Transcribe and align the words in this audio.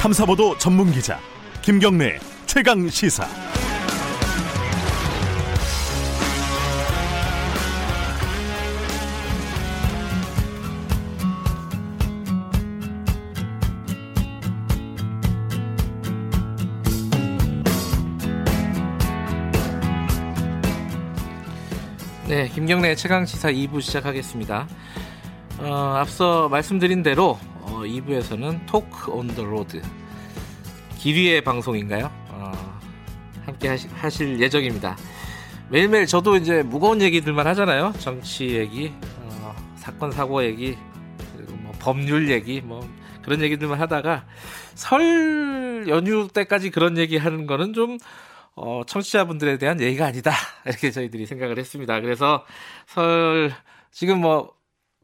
탐사보도 0.00 0.56
전문 0.56 0.90
기자 0.92 1.20
김경래 1.60 2.18
최강 2.46 2.88
시사. 2.88 3.28
네, 22.26 22.48
김경래 22.48 22.94
최강 22.94 23.26
시사 23.26 23.50
2부 23.50 23.82
시작하겠습니다. 23.82 24.66
어, 25.58 25.94
앞서 25.98 26.48
말씀드린 26.48 27.02
대로 27.02 27.38
어, 27.62 27.80
2부에서는 27.84 28.66
Talk 28.66 29.10
on 29.10 29.28
the 29.28 29.44
Road 29.44 29.82
길 31.00 31.16
위의 31.16 31.40
방송인가요? 31.40 32.12
어, 32.28 32.52
함께 33.46 33.74
하실 33.94 34.38
예정입니다. 34.38 34.98
매일매일 35.70 36.06
저도 36.06 36.36
이제 36.36 36.62
무거운 36.62 37.00
얘기들만 37.00 37.46
하잖아요. 37.46 37.94
정치 37.98 38.50
얘기, 38.50 38.92
어, 39.16 39.56
사건 39.76 40.12
사고 40.12 40.44
얘기, 40.44 40.76
그리고 41.34 41.52
뭐 41.54 41.72
법률 41.78 42.30
얘기, 42.30 42.60
뭐 42.60 42.86
그런 43.22 43.40
얘기들만 43.40 43.80
하다가 43.80 44.26
설 44.74 45.86
연휴 45.88 46.28
때까지 46.28 46.68
그런 46.68 46.98
얘기 46.98 47.16
하는 47.16 47.46
거는 47.46 47.72
좀 47.72 47.96
어, 48.54 48.82
청취자분들에 48.86 49.56
대한 49.56 49.80
예의가 49.80 50.04
아니다. 50.04 50.32
이렇게 50.66 50.90
저희들이 50.90 51.24
생각을 51.24 51.58
했습니다. 51.58 51.98
그래서 52.02 52.44
설, 52.86 53.50
지금 53.90 54.20
뭐, 54.20 54.52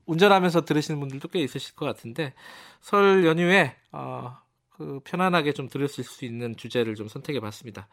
운전하면서 0.05 0.67
들으시는 0.67 1.01
분들도 1.01 1.29
꽤 1.29 1.41
있으실 1.41 1.75
것 1.75 1.87
같은데, 1.87 2.35
설 2.83 3.25
연휴에, 3.25 3.75
어, 3.93 4.37
그, 4.77 5.01
편안하게 5.05 5.53
좀 5.53 5.69
들으실 5.69 6.05
수 6.05 6.25
있는 6.25 6.57
주제를 6.57 6.95
좀 6.95 7.09
선택해 7.09 7.41
봤습니다. 7.41 7.89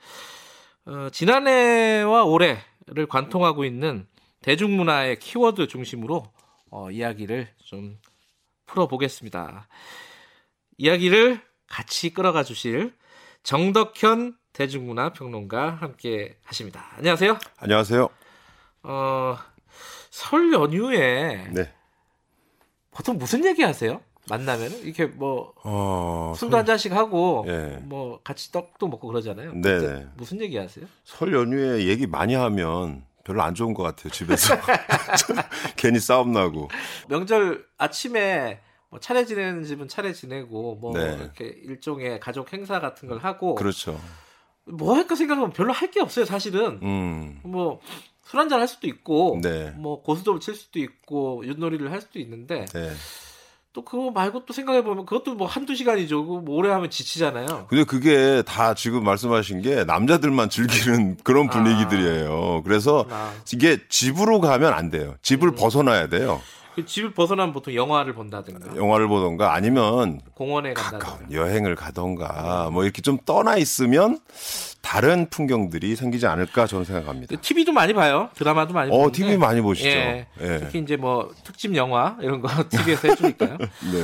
어, 0.86 1.10
지난해와 1.12 2.26
올해를 2.26 3.08
관통하고 3.10 3.64
있는 3.64 4.06
대중문화의 4.42 5.20
키워드 5.20 5.68
중심으로, 5.68 6.26
어, 6.72 6.92
이야기를 6.92 7.48
좀 7.64 7.98
풀어보겠습니다. 8.66 9.68
이야기를 10.78 11.42
같이 11.68 12.14
끌어가 12.14 12.44
주실 12.44 12.94
정덕현 13.44 14.38
대중문화 14.52 15.14
평론가 15.14 15.72
함께 15.72 16.38
하십니다. 16.44 16.92
안녕하세요. 16.98 17.38
안녕하세요. 17.58 18.10
어, 18.84 19.38
설 20.10 20.52
연휴에 20.54 21.48
네. 21.52 21.74
보통 22.92 23.18
무슨 23.18 23.46
얘기 23.46 23.64
하세요? 23.64 24.02
만나면 24.30 24.72
이렇게 24.84 25.06
뭐 25.06 25.54
어, 25.64 26.34
술도 26.38 26.56
한 26.58 26.66
잔씩 26.66 26.94
하고 26.94 27.44
예. 27.48 27.80
뭐 27.84 28.20
같이 28.24 28.52
떡도 28.52 28.88
먹고 28.88 29.08
그러잖아요. 29.08 29.54
네, 29.56 29.80
네. 29.80 30.08
무슨 30.16 30.40
얘기 30.42 30.58
하세요? 30.58 30.86
설 31.04 31.34
연휴에 31.34 31.86
얘기 31.88 32.08
많이 32.08 32.34
하면 32.34 33.04
별로 33.26 33.42
안 33.44 33.54
좋은 33.56 33.74
것 33.74 33.84
같아요. 33.84 34.12
집에서 34.12 34.56
괜히 35.76 36.00
싸움 36.00 36.32
나고. 36.32 36.70
명절 37.10 37.66
아침에 37.78 38.62
뭐 38.90 39.00
차례 39.00 39.26
지내는 39.26 39.64
집은 39.66 39.88
차례 39.88 40.14
지내고 40.14 40.76
뭐 40.76 40.98
네. 40.98 41.16
이렇게 41.20 41.46
일종의 41.64 42.20
가족 42.20 42.54
행사 42.54 42.80
같은 42.80 43.10
걸 43.10 43.18
하고 43.20 43.56
그렇죠. 43.56 44.00
뭐 44.66 44.96
할까 44.96 45.16
생각하면 45.16 45.52
별로 45.52 45.74
할 45.74 45.92
게 45.92 46.00
없어요, 46.00 46.24
사실은. 46.26 46.80
음. 46.82 47.40
뭐술 47.44 48.40
한잔 48.40 48.62
할 48.62 48.68
수도 48.70 48.88
있고 48.88 49.40
네. 49.44 49.72
뭐 49.76 50.02
고스톱을 50.02 50.40
칠 50.40 50.56
수도 50.56 50.80
있고 50.80 51.44
윷놀이를 51.46 51.92
할 51.92 52.00
수도 52.02 52.20
있는데 52.20 52.66
네. 52.66 52.92
또 53.74 53.84
그거 53.84 54.12
말고 54.12 54.46
또 54.46 54.54
생각해 54.54 54.84
보면 54.84 55.08
그것도 55.08 55.34
뭐 55.34 55.48
한두 55.48 55.74
시간이죠. 55.76 56.22
뭐 56.22 56.56
오래 56.56 56.70
하면 56.70 56.92
지치잖아요. 56.92 57.66
근데 57.68 57.84
그게 57.84 58.44
다 58.46 58.76
지금 58.76 59.04
말씀하신 59.04 59.64
게 59.64 59.84
남자들만 59.84 60.50
즐기는 60.52 61.18
그런 61.26 61.50
분위기들이에요. 61.50 62.62
그래서 62.64 63.06
아, 63.10 63.34
이게 63.52 63.80
집으로 63.90 64.42
가면 64.42 64.74
안 64.74 64.92
돼요. 64.92 65.16
집을 65.24 65.50
음. 65.50 65.56
벗어나야 65.56 66.08
돼요. 66.08 66.40
그 66.76 66.86
집을 66.86 67.14
벗어나면 67.14 67.54
보통 67.54 67.74
영화를 67.74 68.14
본다든가 68.14 68.76
영화를 68.76 69.08
보던가 69.08 69.54
아니면 69.54 70.22
공원에 70.34 70.74
가까운 70.74 71.00
간다든가 71.00 71.34
여행을 71.34 71.76
가던가 71.76 72.70
뭐 72.72 72.84
이렇게 72.84 73.02
좀 73.02 73.18
떠나 73.26 73.58
있으면 73.58 74.20
다른 74.82 75.30
풍경들이 75.30 75.96
생기지 75.96 76.28
않을까 76.28 76.68
저는 76.68 76.86
생각합니다. 76.86 77.36
TV도 77.40 77.72
많이 77.72 77.94
봐요. 77.94 78.30
드라마도 78.36 78.74
많이 78.74 78.92
어, 78.92 79.12
TV 79.12 79.38
많이 79.38 79.62
보시죠. 79.62 79.88
예. 79.90 80.28
예. 80.42 80.58
특히 80.60 80.80
이제 80.80 80.98
뭐 80.98 81.32
특집 81.44 81.76
영화 81.76 82.18
이런 82.22 82.42
거 82.42 82.50
TV에서 82.70 83.08
해주니까요. 83.08 83.58
네. 83.58 84.04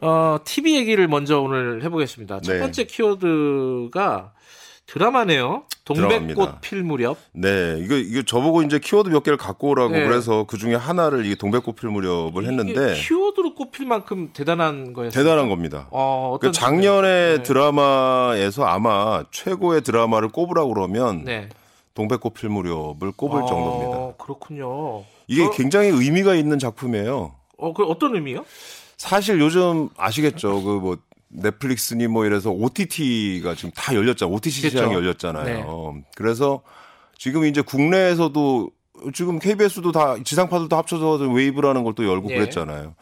어, 0.00 0.38
TV 0.44 0.76
얘기를 0.76 1.06
먼저 1.08 1.40
오늘 1.40 1.82
해보겠습니다. 1.84 2.40
첫 2.40 2.52
네. 2.52 2.58
번째 2.58 2.84
키워드가 2.84 4.32
드라마네요. 4.88 5.64
동백꽃. 5.84 6.60
필 6.62 6.82
무렵. 6.82 7.18
네, 7.32 7.78
이거 7.78 7.94
이거 7.94 8.22
저보고 8.22 8.62
이제 8.62 8.78
키워드 8.78 9.10
몇 9.10 9.22
개를 9.22 9.36
갖고 9.36 9.68
오라고 9.68 9.92
네. 9.92 10.04
그래서 10.04 10.44
그 10.44 10.56
중에 10.56 10.74
하나를 10.74 11.26
이게 11.26 11.34
동백꽃 11.34 11.76
필 11.76 11.90
무렵을 11.90 12.46
했는데 12.46 12.94
키워드로 12.94 13.54
꼽힐 13.54 13.86
만큼 13.86 14.30
대단한 14.32 14.94
거였어요. 14.94 15.22
대단한 15.22 15.50
겁니다. 15.50 15.88
어, 15.90 16.38
그 16.40 16.52
작년에 16.52 17.36
네. 17.36 17.42
드라마에서 17.42 18.64
아마 18.64 19.24
최고의 19.30 19.82
드라마를 19.82 20.30
꼽으라고 20.30 20.72
그러면 20.72 21.22
네. 21.24 21.50
동백꽃 21.92 22.32
필 22.32 22.48
무렵을 22.48 23.12
꼽을 23.14 23.42
어, 23.42 23.46
정도입니다. 23.46 24.12
그렇군요. 24.16 25.04
이게 25.26 25.44
어, 25.44 25.50
굉장히 25.50 25.88
의미가 25.88 26.34
있는 26.34 26.58
작품이에요. 26.58 27.34
어, 27.58 27.72
그 27.74 27.84
어떤 27.84 28.14
의미요? 28.14 28.46
사실 28.96 29.38
요즘 29.38 29.90
아시겠죠? 29.96 30.62
그 30.62 30.80
뭐 30.80 30.96
넷플릭스니 31.28 32.06
뭐 32.06 32.24
이래서 32.26 32.50
OTT가 32.50 33.54
지금 33.54 33.70
다 33.74 33.94
열렸잖아요. 33.94 34.34
OTT 34.34 34.60
그렇죠. 34.60 34.76
시장이 34.76 34.94
열렸잖아요. 34.94 36.02
그래서 36.16 36.62
지금 37.16 37.44
이제 37.44 37.60
국내에서도 37.60 38.70
지금 39.14 39.38
KBS도 39.38 39.92
다 39.92 40.16
지상파들도 40.24 40.74
합쳐서 40.76 41.16
웨이브라는 41.30 41.84
걸 41.84 41.92
또 41.94 42.04
열고 42.06 42.30
예. 42.30 42.36
그랬잖아요. 42.36 42.94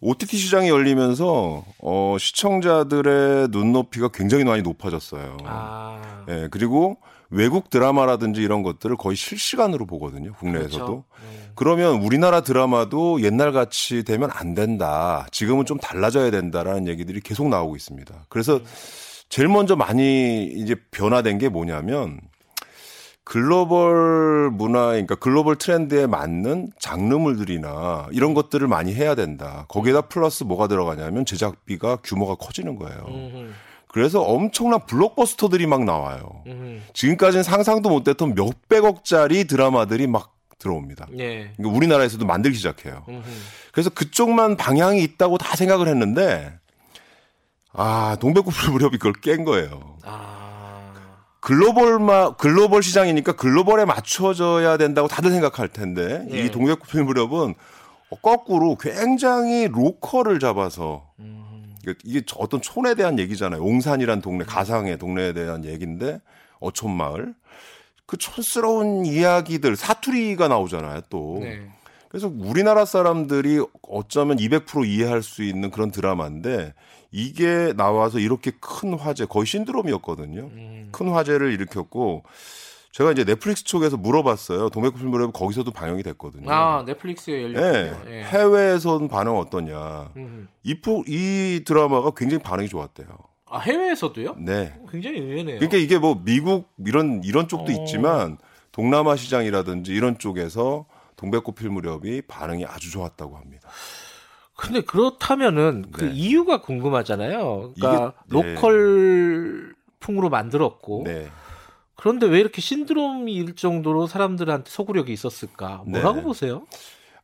OTT 0.00 0.36
시장이 0.36 0.68
열리면서 0.68 1.64
어 1.80 2.16
시청자들의 2.18 3.48
눈높이가 3.50 4.08
굉장히 4.08 4.42
많이 4.44 4.62
높아졌어요. 4.62 5.36
아, 5.44 6.24
예, 6.28 6.48
그리고 6.50 6.96
외국 7.32 7.70
드라마라든지 7.70 8.42
이런 8.42 8.62
것들을 8.62 8.96
거의 8.96 9.16
실시간으로 9.16 9.86
보거든요. 9.86 10.34
국내에서도. 10.34 10.84
그렇죠. 10.84 11.04
네. 11.22 11.50
그러면 11.54 12.02
우리나라 12.02 12.42
드라마도 12.42 13.22
옛날 13.22 13.52
같이 13.52 14.04
되면 14.04 14.30
안 14.30 14.54
된다. 14.54 15.26
지금은 15.32 15.64
좀 15.64 15.78
달라져야 15.78 16.30
된다라는 16.30 16.88
얘기들이 16.88 17.20
계속 17.20 17.48
나오고 17.48 17.74
있습니다. 17.74 18.26
그래서 18.28 18.60
제일 19.30 19.48
먼저 19.48 19.76
많이 19.76 20.44
이제 20.44 20.76
변화된 20.90 21.38
게 21.38 21.48
뭐냐면 21.48 22.20
글로벌 23.24 24.50
문화, 24.50 24.88
그러니까 24.88 25.14
글로벌 25.14 25.56
트렌드에 25.56 26.06
맞는 26.06 26.72
장르물들이나 26.80 28.08
이런 28.12 28.34
것들을 28.34 28.66
많이 28.68 28.92
해야 28.92 29.14
된다. 29.14 29.64
거기에다 29.68 30.02
플러스 30.02 30.44
뭐가 30.44 30.68
들어가냐면 30.68 31.24
제작비가 31.24 31.96
규모가 32.04 32.34
커지는 32.34 32.76
거예요. 32.76 33.06
그래서 33.92 34.22
엄청난 34.22 34.84
블록버스터들이 34.86 35.66
막 35.66 35.84
나와요. 35.84 36.42
음흠. 36.46 36.80
지금까지는 36.94 37.42
상상도 37.42 37.90
못했던 37.90 38.34
몇백억짜리 38.34 39.44
드라마들이 39.46 40.06
막 40.06 40.34
들어옵니다. 40.58 41.08
예. 41.18 41.52
그러니까 41.56 41.76
우리나라에서도 41.76 42.24
만들기 42.24 42.56
시작해요. 42.56 43.04
음흠. 43.08 43.22
그래서 43.72 43.90
그쪽만 43.90 44.56
방향이 44.56 45.02
있다고 45.02 45.36
다 45.36 45.56
생각을 45.56 45.88
했는데 45.88 46.52
아 47.72 48.16
동백꽃 48.20 48.54
무렵이 48.70 48.92
그걸 48.98 49.12
깬 49.14 49.44
거예요. 49.44 49.98
아, 50.04 50.92
글로벌 51.40 51.98
마 51.98 52.34
글로벌 52.36 52.82
시장이니까 52.82 53.32
글로벌에 53.32 53.84
맞춰져야 53.84 54.76
된다고 54.78 55.08
다들 55.08 55.30
생각할 55.30 55.68
텐데 55.68 56.26
예. 56.30 56.44
이 56.44 56.50
동백꽃 56.50 57.02
무렵은 57.02 57.54
거꾸로 58.22 58.76
굉장히 58.76 59.68
로컬을 59.68 60.38
잡아서 60.38 61.10
음, 61.18 61.41
이게- 61.82 61.94
이게 62.04 62.22
어떤 62.36 62.60
촌에 62.60 62.94
대한 62.94 63.18
얘기잖아요. 63.18 63.62
옹산이란 63.62 64.20
동네 64.20 64.44
가상의 64.44 64.98
동네에 64.98 65.32
대한 65.32 65.64
얘기인데 65.64 66.20
어촌 66.60 66.92
마을 66.96 67.34
그 68.06 68.16
촌스러운 68.16 69.04
이야기들 69.06 69.74
사투리가 69.76 70.48
나오잖아요. 70.48 71.02
또 71.10 71.38
네. 71.40 71.68
그래서 72.08 72.30
우리나라 72.34 72.84
사람들이 72.84 73.64
어쩌면 73.88 74.36
200% 74.38 74.84
이해할 74.86 75.22
수 75.22 75.42
있는 75.42 75.70
그런 75.70 75.90
드라마인데 75.90 76.74
이게 77.10 77.72
나와서 77.76 78.18
이렇게 78.18 78.52
큰 78.60 78.94
화제 78.94 79.24
거의 79.24 79.46
신드롬이었거든요. 79.46 80.40
음, 80.42 80.88
큰 80.92 81.08
화제를 81.08 81.52
일으켰고 81.52 82.22
제가 82.92 83.12
이제 83.12 83.24
넷플릭스 83.24 83.64
쪽에서 83.64 83.96
물어봤어요. 83.96 84.68
동백꽃 84.68 85.02
무렵 85.02 85.32
거기서도 85.32 85.70
방영이 85.70 86.02
됐거든요. 86.02 86.50
아, 86.52 86.84
넷플릭스에 86.86 87.38
예. 87.38 87.42
열렸군요. 87.44 88.14
예. 88.14 88.22
해외에선 88.24 89.08
반응 89.08 89.38
어떠냐? 89.38 90.10
음. 90.16 90.46
이, 90.62 90.76
이 91.08 91.62
드라마가 91.64 92.10
굉장히 92.14 92.42
반응이 92.42 92.68
좋았대요. 92.68 93.08
아, 93.46 93.58
해외에서도요? 93.60 94.36
네. 94.38 94.78
굉장히 94.90 95.20
의외네요. 95.20 95.56
그러니까 95.56 95.78
이게 95.78 95.98
뭐 95.98 96.20
미국 96.22 96.68
이런 96.84 97.22
이런 97.24 97.48
쪽도 97.48 97.72
어. 97.72 97.74
있지만 97.82 98.36
동남아 98.72 99.16
시장이라든지 99.16 99.92
이런 99.92 100.18
쪽에서 100.18 100.84
동백꽃 101.16 101.54
필 101.54 101.70
무렵이 101.70 102.22
반응이 102.22 102.66
아주 102.66 102.90
좋았다고 102.90 103.36
합니다. 103.36 103.68
근데 104.54 104.82
그렇다면은 104.82 105.86
그 105.92 106.04
네. 106.04 106.10
이유가 106.12 106.60
궁금하잖아요. 106.60 107.72
그러니까 107.74 108.14
이게- 108.30 108.42
네. 108.42 108.54
로컬 108.54 109.74
풍으로 109.98 110.28
만들었고 110.28 111.04
네. 111.06 111.28
그런데 111.94 112.26
왜 112.26 112.40
이렇게 112.40 112.60
신드롬일 112.60 113.54
정도로 113.54 114.06
사람들한테 114.06 114.70
소구력이 114.70 115.12
있었을까? 115.12 115.84
뭐라고 115.86 116.16
네. 116.16 116.22
보세요? 116.22 116.66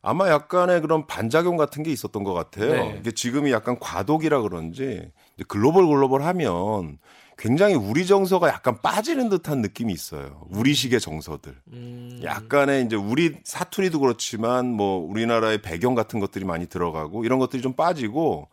아마 0.02 0.28
약간의 0.28 0.80
그런 0.80 1.06
반작용 1.06 1.56
같은 1.56 1.82
게 1.82 1.90
있었던 1.90 2.22
것 2.22 2.32
같아요. 2.32 2.72
네. 2.72 2.96
이게 3.00 3.10
지금이 3.10 3.50
약간 3.50 3.78
과도기라 3.78 4.42
그런지 4.42 5.10
이제 5.36 5.44
글로벌 5.48 5.86
글로벌 5.86 6.22
하면 6.22 6.98
굉장히 7.36 7.74
우리 7.74 8.06
정서가 8.06 8.48
약간 8.48 8.80
빠지는 8.82 9.28
듯한 9.28 9.60
느낌이 9.62 9.92
있어요. 9.92 10.44
우리식의 10.50 11.00
정서들. 11.00 11.54
음, 11.72 12.20
약간의 12.24 12.84
이제 12.84 12.96
우리 12.96 13.36
사투리도 13.44 14.00
그렇지만 14.00 14.72
뭐 14.72 14.98
우리나라의 15.08 15.62
배경 15.62 15.94
같은 15.94 16.18
것들이 16.18 16.44
많이 16.44 16.66
들어가고 16.66 17.24
이런 17.24 17.38
것들이 17.38 17.62
좀 17.62 17.74
빠지고 17.74 18.48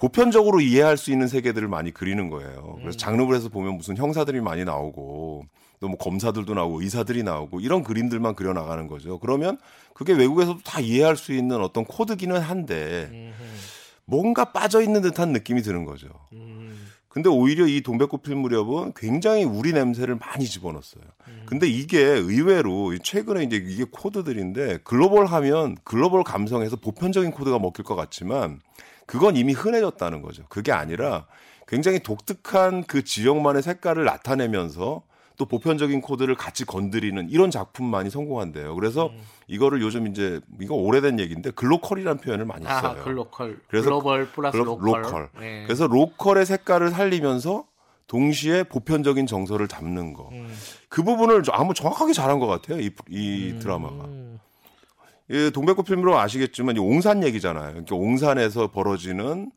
보편적으로 0.00 0.60
이해할 0.60 0.96
수 0.96 1.12
있는 1.12 1.28
세계들을 1.28 1.68
많이 1.68 1.92
그리는 1.92 2.30
거예요. 2.30 2.78
그래서 2.80 2.96
장르물에서 2.96 3.50
보면 3.50 3.76
무슨 3.76 3.96
형사들이 3.96 4.40
많이 4.40 4.64
나오고 4.64 5.44
또 5.80 5.88
뭐 5.88 5.96
검사들도 5.96 6.54
나오고 6.54 6.82
의사들이 6.82 7.22
나오고 7.22 7.60
이런 7.60 7.82
그림들만 7.82 8.34
그려 8.34 8.52
나가는 8.52 8.86
거죠. 8.86 9.18
그러면 9.18 9.58
그게 9.94 10.12
외국에서도 10.12 10.60
다 10.64 10.78
이해할 10.80 11.16
수 11.16 11.32
있는 11.32 11.62
어떤 11.62 11.84
코드기는 11.84 12.38
한데 12.38 13.32
뭔가 14.04 14.52
빠져 14.52 14.82
있는 14.82 15.00
듯한 15.02 15.32
느낌이 15.32 15.62
드는 15.62 15.84
거죠. 15.84 16.08
음, 16.32 16.90
근데 17.08 17.28
오히려 17.28 17.66
이 17.66 17.80
동백꽃 17.80 18.22
필 18.22 18.36
무렵은 18.36 18.92
굉장히 18.94 19.44
우리 19.44 19.72
냄새를 19.72 20.16
많이 20.16 20.44
집어넣었어요. 20.46 21.02
근데 21.46 21.66
이게 21.66 21.98
의외로 22.02 22.96
최근에 22.98 23.44
이제 23.44 23.56
이게 23.56 23.84
코드들인데 23.90 24.80
글로벌 24.84 25.26
하면 25.26 25.76
글로벌 25.84 26.24
감성에서 26.24 26.76
보편적인 26.76 27.30
코드가 27.30 27.58
먹힐 27.58 27.84
것 27.84 27.96
같지만 27.96 28.60
그건 29.10 29.34
이미 29.36 29.52
흔해졌다는 29.52 30.22
거죠. 30.22 30.44
그게 30.48 30.70
아니라 30.70 31.26
굉장히 31.66 31.98
독특한 31.98 32.84
그 32.84 33.02
지역만의 33.02 33.60
색깔을 33.62 34.04
나타내면서 34.04 35.02
또 35.36 35.46
보편적인 35.46 36.00
코드를 36.00 36.36
같이 36.36 36.64
건드리는 36.64 37.28
이런 37.28 37.50
작품만이 37.50 38.08
성공한대요. 38.10 38.74
그래서 38.76 39.10
이거를 39.48 39.82
요즘 39.82 40.06
이제 40.06 40.40
이거 40.60 40.74
오래된 40.76 41.18
얘기인데 41.18 41.50
glocal이라는 41.50 42.20
표현을 42.20 42.44
많이 42.44 42.64
써요. 42.66 42.76
아, 42.76 42.94
glocal, 43.02 43.58
그래서 43.66 43.84
global 43.86 44.28
plus 44.28 44.56
glo- 44.56 44.78
local. 44.80 45.02
Local. 45.02 45.28
네. 45.40 45.64
그래서 45.66 45.88
local의 45.88 46.46
색깔을 46.46 46.90
살리면서 46.90 47.64
동시에 48.06 48.62
보편적인 48.64 49.26
정서를 49.26 49.66
담는 49.66 50.12
거. 50.12 50.28
음. 50.32 50.54
그 50.88 51.02
부분을 51.02 51.42
저- 51.42 51.52
아주 51.52 51.74
정확하게 51.74 52.12
잘한 52.12 52.38
것 52.38 52.46
같아요. 52.46 52.78
이, 52.80 52.90
이 53.08 53.58
드라마가. 53.60 54.04
음, 55.30 55.34
이 55.34 55.50
동백꽃 55.52 55.86
필름으로 55.86 56.18
아시겠지만 56.18 56.76
이 56.76 56.78
옹산 56.78 57.22
얘기잖아요. 57.24 57.68
그러니까 57.70 57.94
옹산에서 57.96 58.68
벌어지는 58.70 59.50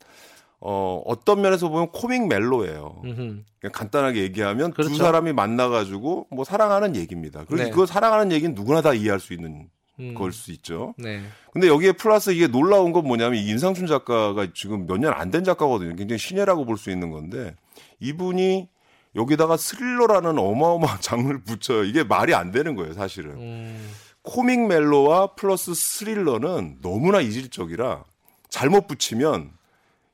어, 0.66 1.02
어떤 1.06 1.42
면에서 1.42 1.68
보면 1.70 1.90
코믹 1.92 2.28
멜로예요. 2.28 3.02
음흠. 3.04 3.16
그냥 3.60 3.72
간단하게 3.74 4.22
얘기하면 4.22 4.72
그렇죠. 4.72 4.92
두 4.92 4.98
사람이 4.98 5.34
만나가지고 5.34 6.28
뭐 6.32 6.46
사랑하는 6.46 6.96
얘기입니다. 6.96 7.44
그리고 7.48 7.64
네. 7.66 7.70
그 7.70 7.86
사랑하는 7.86 8.32
얘기는 8.32 8.54
누구나 8.56 8.82
다 8.82 8.94
이해할 8.94 9.20
수 9.20 9.34
있는 9.34 9.68
음. 10.00 10.14
걸수 10.16 10.52
있죠. 10.54 10.94
네. 10.98 11.22
근데 11.52 11.68
여기에 11.68 11.94
플러스 11.94 12.30
이게 12.32 12.48
놀라운 12.48 12.94
건 12.94 13.06
뭐냐면 13.06 13.38
이 13.40 13.46
임상춘 13.48 13.88
작가가 13.88 14.48
지금 14.54 14.86
몇 14.88 14.98
년 15.00 15.14
안 15.14 15.32
된 15.32 15.44
작가거든요. 15.44 15.96
굉장히 15.96 16.18
신예라고 16.18 16.66
볼 16.66 16.78
수 16.78 16.92
있는 16.92 17.12
건데 17.12 17.56
이분이 18.00 18.70
여기다가 19.16 19.58
스릴러라는 19.58 20.40
어마어마한 20.40 21.00
장르를 21.02 21.42
붙여요. 21.44 21.84
이게 21.84 22.04
말이 22.04 22.34
안 22.34 22.52
되는 22.52 22.76
거예요, 22.76 22.94
사실은. 22.94 23.32
음, 23.32 23.90
코믹 24.24 24.68
멜로와 24.68 25.36
플러스 25.36 25.74
스릴러는 25.74 26.80
너무나 26.82 27.22
이질적이라 27.22 28.04
잘못 28.50 28.88
붙이면 28.88 29.52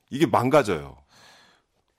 이게 0.09 0.25
망가져요. 0.25 0.97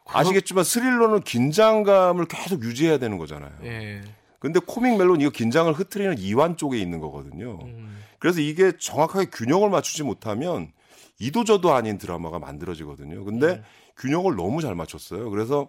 아시겠지만 0.07 0.65
스릴러는 0.65 1.21
긴장감을 1.21 2.27
계속 2.27 2.65
유지해야 2.65 2.99
되는 2.99 3.17
거잖아요. 3.17 3.53
예. 3.62 4.03
근데 4.41 4.59
코믹 4.59 4.97
멜로는 4.97 5.21
이거 5.21 5.31
긴장을 5.31 5.73
흐트리는 5.73 6.19
이완 6.19 6.57
쪽에 6.57 6.79
있는 6.79 6.99
거거든요. 6.99 7.59
음, 7.62 8.03
그래서 8.19 8.41
이게 8.41 8.73
정확하게 8.77 9.27
균형을 9.31 9.71
맞추지 9.71 10.03
못하면 10.03 10.73
이도저도 11.21 11.73
아닌 11.73 11.99
드라마가 11.99 12.39
만들어지거든요. 12.39 13.25
근데 13.25 13.62
균형을 13.99 14.35
너무 14.35 14.62
잘 14.62 14.75
맞췄어요. 14.75 15.31
그래서 15.31 15.69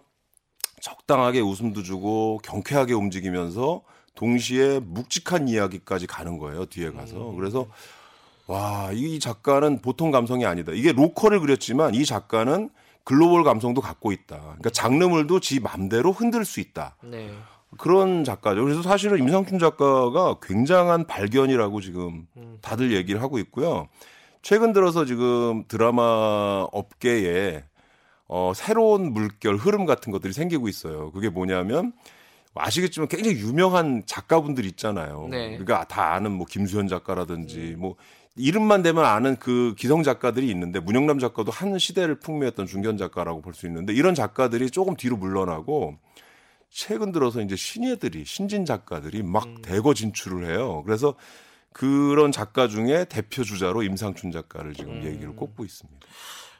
적당하게 0.80 1.40
웃음도 1.40 1.82
주고 1.82 2.38
경쾌하게 2.42 2.94
움직이면서 2.94 3.82
동시에 4.14 4.80
묵직한 4.80 5.48
이야기까지 5.48 6.06
가는 6.06 6.38
거예요. 6.38 6.66
뒤에 6.66 6.90
가서. 6.90 7.32
그래서 7.36 7.66
와, 8.46 8.90
이 8.92 9.18
작가는 9.18 9.80
보통 9.80 10.10
감성이 10.10 10.44
아니다. 10.44 10.72
이게 10.72 10.92
로컬을 10.92 11.40
그렸지만 11.40 11.94
이 11.94 12.04
작가는 12.04 12.70
글로벌 13.04 13.44
감성도 13.44 13.80
갖고 13.80 14.12
있다. 14.12 14.38
그러니까 14.40 14.70
장르물도 14.70 15.40
지 15.40 15.60
맘대로 15.60 16.12
흔들 16.12 16.44
수 16.44 16.60
있다. 16.60 16.96
네. 17.02 17.32
그런 17.78 18.24
작가죠. 18.24 18.62
그래서 18.62 18.82
사실은 18.82 19.18
임상춘 19.18 19.58
작가가 19.58 20.36
굉장한 20.42 21.06
발견이라고 21.06 21.80
지금 21.80 22.26
다들 22.60 22.92
얘기를 22.92 23.22
하고 23.22 23.38
있고요. 23.38 23.88
최근 24.42 24.72
들어서 24.72 25.04
지금 25.04 25.64
드라마 25.68 26.66
업계에 26.72 27.64
어, 28.28 28.52
새로운 28.54 29.12
물결, 29.12 29.56
흐름 29.56 29.84
같은 29.86 30.12
것들이 30.12 30.32
생기고 30.32 30.68
있어요. 30.68 31.10
그게 31.12 31.28
뭐냐면 31.28 31.92
아시겠지만 32.54 33.08
굉장히 33.08 33.38
유명한 33.38 34.02
작가분들 34.06 34.64
있잖아요. 34.66 35.28
네. 35.30 35.50
그러니까 35.50 35.84
다 35.84 36.12
아는 36.12 36.32
뭐 36.32 36.46
김수현 36.46 36.88
작가라든지 36.88 37.76
뭐 37.78 37.96
이름만 38.36 38.82
대면 38.82 39.04
아는 39.04 39.36
그 39.36 39.74
기성 39.76 40.02
작가들이 40.02 40.48
있는데 40.50 40.80
문영남 40.80 41.18
작가도 41.18 41.50
한 41.50 41.78
시대를 41.78 42.18
풍미했던 42.20 42.66
중견 42.66 42.96
작가라고 42.96 43.42
볼 43.42 43.54
수 43.54 43.66
있는데 43.66 43.92
이런 43.92 44.14
작가들이 44.14 44.70
조금 44.70 44.96
뒤로 44.96 45.16
물러나고 45.16 45.98
최근 46.70 47.12
들어서 47.12 47.42
이제 47.42 47.56
신예들이 47.56 48.24
신진 48.24 48.64
작가들이 48.64 49.22
막 49.22 49.60
대거 49.62 49.92
진출을 49.92 50.50
해요. 50.50 50.82
그래서 50.86 51.14
그런 51.72 52.32
작가 52.32 52.68
중에 52.68 53.04
대표 53.06 53.44
주자로 53.44 53.82
임상춘 53.82 54.30
작가를 54.30 54.74
지금 54.74 55.04
얘기를 55.04 55.34
꼽고 55.36 55.64
있습니다. 55.64 56.06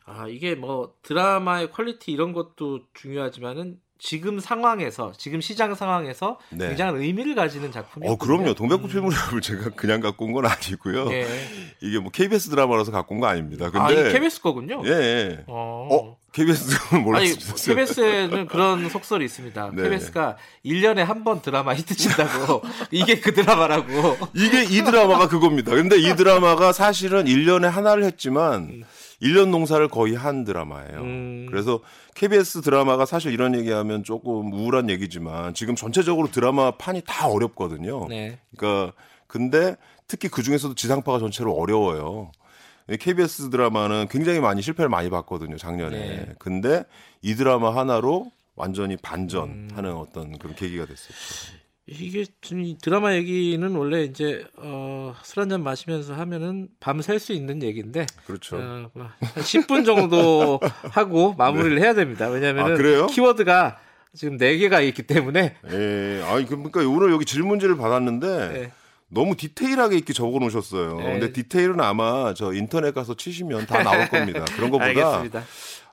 아 0.04 0.26
이게 0.28 0.54
뭐 0.54 0.94
드라마의 1.02 1.70
quality 1.70 2.12
이런 2.12 2.32
것도 2.32 2.80
중요하지만은 2.92 3.78
지금 4.04 4.40
상황에서 4.40 5.12
지금 5.16 5.40
시장 5.40 5.76
상황에서 5.76 6.36
네. 6.50 6.66
굉장한 6.68 6.96
의미를 7.00 7.36
가지는 7.36 7.70
작품이에요. 7.70 8.12
어, 8.12 8.16
그럼요. 8.16 8.52
동백꽃 8.54 8.90
필무렵을 8.90 9.40
제가 9.40 9.70
그냥 9.76 10.00
갖고 10.00 10.24
온 10.24 10.32
건 10.32 10.44
아니고요. 10.46 11.12
예. 11.12 11.24
이게 11.80 12.00
뭐 12.00 12.10
KBS 12.10 12.50
드라마라서 12.50 12.90
갖고 12.90 13.14
온 13.14 13.20
거 13.20 13.28
아닙니다. 13.28 13.70
근데 13.70 13.78
아, 13.86 13.90
이게 13.92 14.12
KBS 14.12 14.40
거군요. 14.42 14.82
예, 14.86 14.90
예. 14.90 15.44
어. 15.46 15.88
어, 15.92 16.16
KBS 16.32 16.96
몰랐어요. 16.96 17.74
KBS에는 17.76 18.46
그런 18.48 18.88
속설이 18.88 19.24
있습니다. 19.24 19.70
네. 19.74 19.82
KBS가 19.84 20.36
1년에 20.64 20.96
한 21.04 21.22
번 21.22 21.40
드라마 21.40 21.72
히트 21.72 21.94
친다고. 21.94 22.62
이게 22.90 23.20
그 23.20 23.32
드라마라고. 23.32 24.16
이게 24.34 24.64
이 24.64 24.82
드라마가 24.82 25.28
그겁니다. 25.28 25.70
근데 25.76 25.96
이 25.96 26.16
드라마가 26.16 26.72
사실은 26.72 27.26
1년에 27.26 27.68
하나를 27.70 28.02
했지만 28.02 28.82
1년 29.22 29.50
농사를 29.50 29.86
거의 29.88 30.14
한 30.14 30.44
드라마예요. 30.44 31.00
음. 31.00 31.46
그래서 31.48 31.80
KBS 32.14 32.60
드라마가 32.62 33.06
사실 33.06 33.32
이런 33.32 33.54
얘기하면 33.54 34.02
조금 34.04 34.52
우울한 34.52 34.90
얘기지만 34.90 35.54
지금 35.54 35.76
전체적으로 35.76 36.30
드라마 36.30 36.72
판이 36.72 37.02
다 37.06 37.28
어렵거든요. 37.28 38.08
네. 38.08 38.38
그러니까 38.56 38.92
근데 39.26 39.76
특히 40.08 40.28
그 40.28 40.42
중에서도 40.42 40.74
지상파가 40.74 41.18
전체로 41.20 41.54
어려워요. 41.54 42.32
이 42.90 42.96
KBS 42.96 43.50
드라마는 43.50 44.08
굉장히 44.10 44.40
많이 44.40 44.60
실패를 44.60 44.88
많이 44.88 45.08
봤거든요, 45.08 45.56
작년에. 45.56 45.96
네. 45.96 46.28
근데 46.38 46.84
이 47.22 47.36
드라마 47.36 47.74
하나로 47.74 48.30
완전히 48.56 48.96
반전하는 48.96 49.90
음. 49.90 49.96
어떤 49.96 50.36
그런 50.38 50.54
계기가 50.54 50.84
됐었죠. 50.84 51.61
이게 51.86 52.24
드라마 52.80 53.14
얘기는 53.14 53.74
원래 53.74 54.04
이제 54.04 54.44
어, 54.56 55.14
술 55.22 55.40
한잔 55.40 55.64
마시면서 55.64 56.14
하면은 56.14 56.68
밤샐 56.78 57.18
수 57.18 57.32
있는 57.32 57.62
얘기인데 57.62 58.06
그렇죠. 58.24 58.56
어, 58.56 58.90
뭐한 58.94 59.12
10분 59.20 59.84
정도 59.84 60.60
하고 60.92 61.34
마무리를 61.34 61.80
해야 61.80 61.92
됩니다. 61.94 62.28
왜냐하면 62.28 62.72
아? 62.72 63.06
키워드가 63.06 63.78
지금 64.14 64.38
4 64.38 64.44
개가 64.56 64.80
있기 64.82 65.02
때문에 65.02 65.56
예, 65.72 66.22
아니 66.26 66.46
그러니까 66.46 66.80
오늘 66.80 67.10
여기 67.10 67.24
질문지를 67.24 67.76
받았는데 67.76 68.48
네. 68.52 68.72
너무 69.08 69.36
디테일하게 69.36 69.96
이렇게 69.96 70.12
적어 70.12 70.38
놓으셨어요. 70.38 70.96
네. 70.98 71.04
근데 71.04 71.32
디테일은 71.32 71.80
아마 71.80 72.32
저 72.34 72.52
인터넷 72.54 72.94
가서 72.94 73.14
치시면 73.14 73.66
다 73.66 73.82
나올 73.82 74.08
겁니다. 74.08 74.44
그런 74.56 74.70
것보다 74.70 74.86
알겠습니다. 74.86 75.44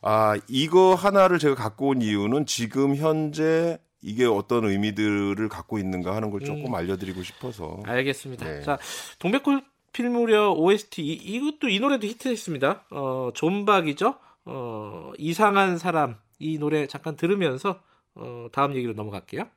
아, 0.01 0.38
이거 0.48 0.96
하나를 0.96 1.39
제가 1.39 1.55
갖고 1.55 1.89
온 1.89 2.01
이유는 2.01 2.46
지금 2.46 2.96
현재 2.96 3.77
이게 4.01 4.25
어떤 4.25 4.65
의미들을 4.65 5.50
갖고 5.50 5.77
있는가 5.77 6.15
하는 6.15 6.32
걸 6.32 6.41
조금 6.41 6.68
음. 6.68 6.75
알려드리고 6.75 7.24
싶어서. 7.24 7.82
알겠습니다. 7.86 8.46
네. 8.46 8.62
자, 8.62 8.77
동백꽃 9.20 9.63
필무려 9.91 10.53
OST 10.53 11.01
이, 11.01 11.13
이것도 11.13 11.70
이 11.70 11.79
노래도 11.79 12.08
히트했습니다. 12.08 12.86
어, 12.91 13.32
존박이죠. 13.34 14.15
어, 14.46 15.12
이상한 15.18 15.77
사람 15.77 16.18
이 16.39 16.58
노래 16.58 16.88
잠깐 16.88 17.15
들으면서 17.15 17.82
어, 18.15 18.48
다음 18.51 18.75
얘기로 18.75 18.94
넘어갈게요. 18.94 19.48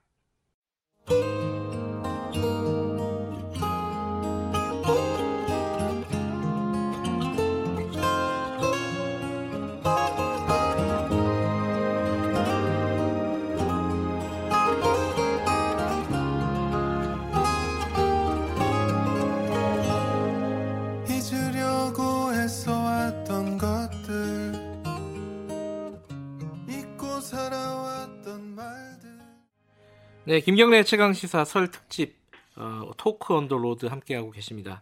네, 30.32 30.40
김경래 30.40 30.82
최강 30.82 31.12
시사 31.12 31.44
설 31.44 31.70
특집 31.70 32.16
어, 32.56 32.90
Talk 32.96 33.36
on 33.36 33.45
the 33.45 33.58
Road 33.58 33.84
함께하고 33.84 34.30
계십니다. 34.30 34.80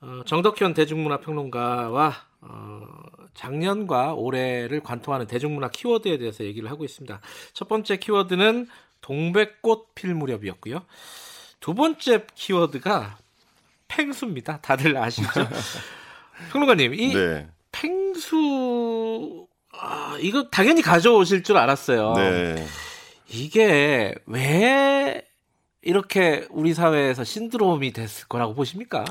어, 0.00 0.22
정덕현 0.26 0.74
대중문화 0.74 1.20
평론가와 1.20 2.12
어, 2.40 2.80
작년과 3.34 4.14
올해를 4.14 4.80
관통하는 4.80 5.28
대중문화 5.28 5.68
키워드에 5.68 6.18
대해서 6.18 6.42
얘기를 6.42 6.68
하고 6.72 6.84
있습니다. 6.84 7.20
첫 7.52 7.68
번째 7.68 7.98
키워드는 7.98 8.66
동백꽃 9.00 9.94
필 9.94 10.12
무렵이었고요. 10.12 10.82
두 11.60 11.74
번째 11.74 12.26
키워드가 12.34 13.18
펭수입니다. 13.86 14.60
다들 14.60 14.96
아시죠? 14.96 15.28
평론가님, 16.50 16.94
이 16.94 17.14
네. 17.14 17.48
펭수 17.70 19.46
아, 19.70 20.18
이거 20.20 20.48
당연히 20.50 20.82
가져오실 20.82 21.44
줄 21.44 21.58
알았어요. 21.58 22.14
네. 22.14 22.66
이게 23.28 24.14
왜 24.26 25.22
이렇게 25.82 26.46
우리 26.50 26.74
사회에서 26.74 27.24
신드롬이 27.24 27.92
됐을 27.92 28.26
거라고 28.28 28.54
보십니까? 28.54 29.04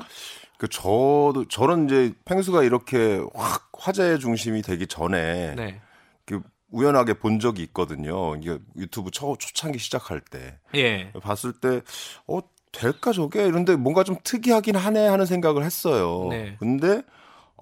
그 0.58 0.68
저도 0.68 1.46
저는 1.50 1.86
이제 1.86 2.14
펭수가 2.26 2.64
이렇게 2.64 3.22
확 3.36 3.70
화제의 3.78 4.20
중심이 4.20 4.62
되기 4.62 4.88
전에 4.88 5.56
네. 5.56 5.82
그 6.26 6.42
우연하게 6.72 7.16
본 7.16 7.40
적이 7.40 7.64
있거든요. 7.64 8.36
이게 8.38 8.58
유튜브 8.78 9.12
초, 9.12 9.36
초창기 9.38 9.78
시작할 9.78 10.22
때 10.22 10.58
예. 10.76 11.12
봤을 11.22 11.54
때 11.54 11.82
어 12.28 12.40
될까 12.72 13.12
저게 13.12 13.46
이런데 13.46 13.76
뭔가 13.76 14.04
좀 14.04 14.16
특이하긴 14.24 14.76
하네 14.76 15.06
하는 15.08 15.28
생각을 15.28 15.64
했어요. 15.64 16.28
네. 16.32 16.56
근데 16.60 17.04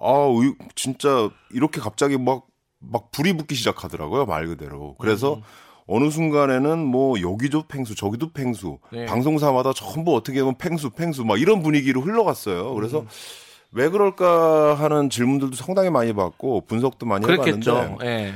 아 0.00 0.06
의- 0.40 0.54
진짜 0.74 1.28
이렇게 1.50 1.80
갑자기 1.82 2.16
막막 2.16 3.10
불이 3.10 3.34
붙기 3.36 3.54
시작하더라고요 3.54 4.24
말 4.24 4.46
그대로. 4.46 4.94
그래서 4.98 5.34
음. 5.34 5.42
어느 5.86 6.10
순간에는 6.10 6.78
뭐 6.78 7.20
여기도 7.20 7.62
팽수 7.66 7.94
저기도 7.94 8.30
팽수 8.32 8.78
네. 8.92 9.04
방송사마다 9.06 9.72
전부 9.72 10.14
어떻게 10.14 10.40
보면 10.40 10.56
팽수 10.58 10.90
팽수 10.90 11.24
막 11.24 11.40
이런 11.40 11.62
분위기로 11.62 12.00
흘러갔어요. 12.00 12.74
그래서 12.74 13.00
음. 13.00 13.06
왜 13.72 13.88
그럴까 13.88 14.74
하는 14.74 15.08
질문들도 15.10 15.56
상당히 15.56 15.90
많이 15.90 16.12
받고 16.12 16.66
분석도 16.66 17.06
많이 17.06 17.24
그랬겠죠. 17.24 17.70
해봤는데 17.72 18.06
예. 18.06 18.34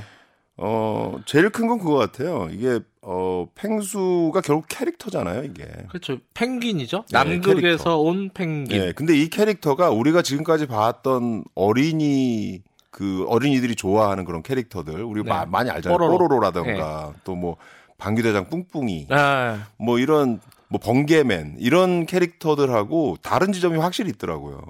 어 0.58 1.18
제일 1.26 1.50
큰 1.50 1.68
건 1.68 1.78
그거 1.78 1.96
같아요. 1.96 2.48
이게 2.50 2.80
어 3.02 3.46
팽수가 3.54 4.40
결국 4.40 4.64
캐릭터잖아요. 4.68 5.44
이게. 5.44 5.66
그렇죠. 5.88 6.16
펭귄이죠. 6.32 7.04
네, 7.12 7.18
남극에서 7.18 7.60
캐릭터. 7.60 7.98
온 8.00 8.30
펭귄. 8.32 8.82
예. 8.82 8.92
근데 8.92 9.14
이 9.14 9.28
캐릭터가 9.28 9.90
우리가 9.90 10.22
지금까지 10.22 10.66
봤던 10.66 11.44
어린이 11.54 12.62
그 12.96 13.26
어린이들이 13.28 13.76
좋아하는 13.76 14.24
그런 14.24 14.42
캐릭터들 14.42 15.04
우리 15.04 15.22
네. 15.22 15.28
가 15.28 15.44
많이 15.44 15.68
알잖아요. 15.68 15.98
뽀로로. 15.98 16.16
뽀로로라던가 16.16 17.12
또뭐 17.24 17.58
방귀대장 17.98 18.48
뿡뿡이 18.48 19.08
아, 19.10 19.66
뭐 19.76 19.98
이런 19.98 20.40
뭐 20.68 20.80
번개맨 20.80 21.56
이런 21.58 22.06
캐릭터들하고 22.06 23.18
다른 23.20 23.52
지점이 23.52 23.76
확실히 23.76 24.08
있더라고요. 24.12 24.62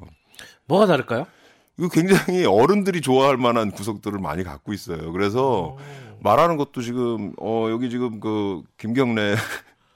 뭐가 0.64 0.87
다를까요? 0.87 1.28
이거 1.78 1.88
굉장히 1.88 2.45
어른들이 2.45 3.00
좋아할 3.00 3.37
만한 3.37 3.71
구석들을 3.71 4.18
많이 4.18 4.42
갖고 4.42 4.73
있어요. 4.73 5.12
그래서 5.12 5.76
말하는 6.18 6.56
것도 6.56 6.83
지금 6.83 7.33
어 7.40 7.68
여기 7.71 7.90
지금 7.90 8.18
그 8.18 8.62
김경래 8.76 9.37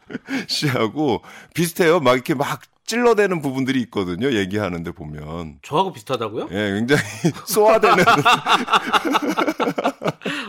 씨하고 0.47 1.23
비슷해요. 1.53 1.99
막 1.99 2.15
이렇게 2.15 2.35
막 2.35 2.61
찔러대는 2.91 3.41
부분들이 3.41 3.81
있거든요. 3.83 4.33
얘기하는데 4.33 4.91
보면 4.91 5.61
저하고 5.63 5.93
비슷하다고요? 5.93 6.49
예, 6.51 6.73
굉장히 6.75 7.01
소화되는 7.47 8.03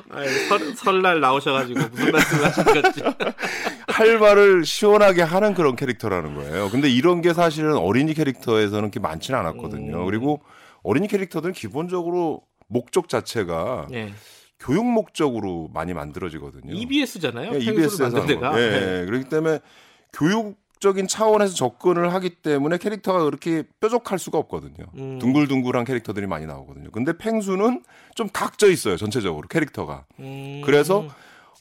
아이, 0.10 0.28
설, 0.50 0.76
설날 0.76 1.20
나오셔가지고 1.20 1.80
무슨 1.92 2.12
말씀을 2.12 2.46
하신 2.46 2.64
거지? 2.64 3.04
할 3.90 4.18
말을 4.18 4.66
시원하게 4.66 5.22
하는 5.22 5.54
그런 5.54 5.76
캐릭터라는 5.76 6.34
거예요. 6.34 6.72
근데 6.72 6.90
이런 6.90 7.22
게 7.22 7.34
사실은 7.34 7.78
어린이 7.78 8.16
캐릭터에서는 8.16 8.90
그렇게 8.90 9.00
많지는 9.00 9.40
않았거든요. 9.40 10.00
음. 10.00 10.06
그리고 10.06 10.42
어린이 10.82 11.08
캐릭터들은 11.08 11.54
기본적으로 11.54 12.42
목적 12.68 13.08
자체가 13.08 13.88
예. 13.94 14.14
교육 14.58 14.84
목적으로 14.86 15.70
많이 15.76 15.94
만들어지거든요. 15.94 16.74
EBS잖아요. 16.74 17.54
예, 17.54 17.60
EBS에서 17.60 18.04
만든 18.10 18.26
데가. 18.26 18.52
거. 18.54 18.60
예, 18.60 18.68
네. 18.68 19.02
예. 19.02 19.06
그렇기 19.06 19.30
때문에 19.30 19.60
교육 20.12 20.61
적인 20.82 21.08
차원에서 21.08 21.54
접근을 21.54 22.12
하기 22.16 22.32
때문에 22.42 22.80
캐릭터가 22.80 23.24
그렇게 23.24 23.64
뾰족할 23.80 24.18
수가 24.18 24.40
없거든요. 24.40 24.88
음. 24.96 25.20
둥글둥글한 25.20 25.86
캐릭터들이 25.86 26.26
많이 26.26 26.48
나오거든요. 26.48 26.90
근데 26.92 27.16
펭수는 27.16 27.84
좀 28.16 28.28
각져 28.34 28.70
있어요, 28.70 28.98
전체적으로 28.98 29.48
캐릭터가. 29.48 30.06
음. 30.20 30.62
그래서 30.66 31.08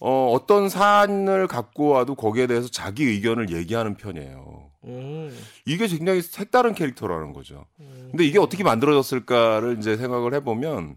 어, 0.01 0.33
어떤 0.33 0.71
사안을 0.71 1.49
갖고 1.49 1.89
와도 1.89 2.15
거기에 2.15 2.47
대해서 2.47 2.69
자기 2.69 3.05
의견을 3.05 3.51
얘기하는 3.51 3.95
편이에요. 3.97 4.71
음. 4.85 5.39
이게 5.67 5.87
굉장히 5.87 6.23
색다른 6.23 6.75
캐릭터라는 6.75 7.35
거죠. 7.35 7.67
음. 7.79 8.09
근데 8.11 8.25
이게 8.25 8.39
어떻게 8.39 8.65
만들어졌을까를 8.65 9.77
이제 9.79 9.99
생각을 9.99 10.33
해보면 10.33 10.97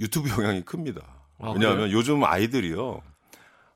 유튜브 0.00 0.30
영향이 0.40 0.62
큽니다. 0.62 1.02
아, 1.40 1.50
왜냐하면 1.50 1.92
요즘 1.92 2.24
아이들이요, 2.24 3.02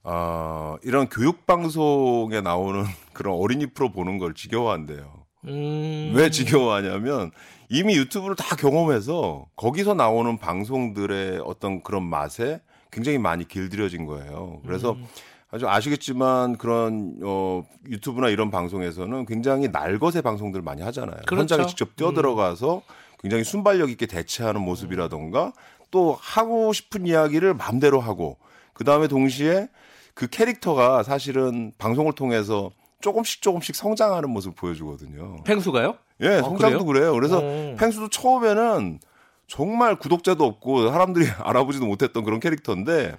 아, 0.05 0.77
이런 0.83 1.09
교육 1.09 1.47
방송에 1.47 2.41
나오는 2.41 2.85
그런 3.13 3.35
어린이 3.35 3.67
프로 3.67 3.93
보는 3.93 4.19
걸 4.19 4.35
지겨워한대요. 4.35 5.23
음. 5.45 6.13
왜 6.15 6.31
지겨워하냐면 6.31 7.31
이미 7.69 7.97
유튜브를 7.97 8.37
다 8.37 8.55
경험해서 8.55 9.47
거기서 9.57 9.95
나오는 9.95 10.39
방송들의 10.39 11.43
어떤 11.45 11.83
그런 11.83 12.05
맛에 12.05 12.61
굉장히 12.91 13.19
많이 13.19 13.49
길들여진 13.49 14.07
거예요. 14.07 14.61
그래서 14.65 14.93
음. 14.93 15.07
아주 15.51 15.69
아시겠지만 15.69 16.57
그런 16.57 17.19
어 17.23 17.63
유튜브나 17.89 18.29
이런 18.29 18.51
방송에서는 18.51 19.27
굉장히 19.27 19.69
날것의 19.69 20.23
방송들 20.23 20.63
많이 20.63 20.83
하잖아요. 20.83 21.17
그렇죠. 21.27 21.41
현장에 21.41 21.67
직접 21.67 21.95
뛰어들어가서 21.97 22.83
굉장히 23.21 23.45
순발력 23.45 23.91
있게 23.91 24.07
대처하는 24.07 24.61
모습이라던가 24.63 25.53
또 25.91 26.17
하고 26.19 26.73
싶은 26.73 27.07
이야기를 27.07 27.55
마음대로 27.55 28.01
하고 28.01 28.39
그 28.73 28.85
다음에 28.85 29.09
동시에 29.09 29.69
그 30.14 30.26
캐릭터가 30.28 31.02
사실은 31.02 31.73
방송을 31.78 32.12
통해서 32.14 32.71
조금씩 33.00 33.42
조금씩 33.42 33.75
성장하는 33.75 34.31
모습을 34.31 34.54
보여주거든요. 34.54 35.42
펭수가요? 35.45 35.97
예, 36.21 36.28
아, 36.28 36.42
성장도 36.42 36.85
그래요 36.85 37.12
그래서 37.12 37.40
어. 37.42 37.76
펭수도 37.78 38.09
처음에는 38.09 39.00
정말 39.49 39.97
구독자도 39.97 40.45
없고 40.45 40.88
사람들이 40.90 41.26
알아보지도 41.42 41.85
못했던 41.85 42.25
그런 42.25 42.40
캐릭터인데 42.40 43.16